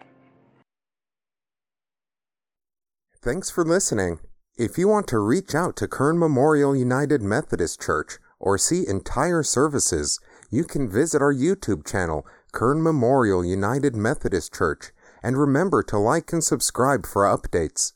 Thanks 3.22 3.50
for 3.50 3.66
listening. 3.66 4.18
If 4.56 4.78
you 4.78 4.88
want 4.88 5.06
to 5.08 5.18
reach 5.18 5.54
out 5.54 5.76
to 5.76 5.86
Kern 5.86 6.18
Memorial 6.18 6.74
United 6.74 7.20
Methodist 7.20 7.78
Church 7.78 8.16
or 8.38 8.56
see 8.56 8.88
entire 8.88 9.42
services, 9.42 10.18
you 10.50 10.64
can 10.64 10.88
visit 10.88 11.20
our 11.20 11.34
YouTube 11.34 11.86
channel, 11.86 12.26
Kern 12.52 12.82
Memorial 12.82 13.44
United 13.44 13.94
Methodist 13.94 14.54
Church, 14.54 14.92
and 15.22 15.36
remember 15.36 15.82
to 15.82 15.98
like 15.98 16.32
and 16.32 16.42
subscribe 16.42 17.04
for 17.04 17.24
updates. 17.24 17.92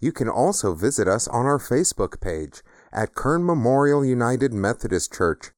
You 0.00 0.10
can 0.10 0.28
also 0.28 0.74
visit 0.74 1.06
us 1.06 1.28
on 1.28 1.46
our 1.46 1.60
Facebook 1.60 2.20
page 2.20 2.62
at 2.92 3.14
Kern 3.14 3.46
Memorial 3.46 4.04
United 4.04 4.52
Methodist 4.52 5.14
Church. 5.14 5.52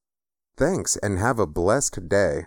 Thanks 0.55 0.97
and 0.97 1.17
have 1.17 1.39
a 1.39 1.47
blessed 1.47 2.09
day. 2.09 2.43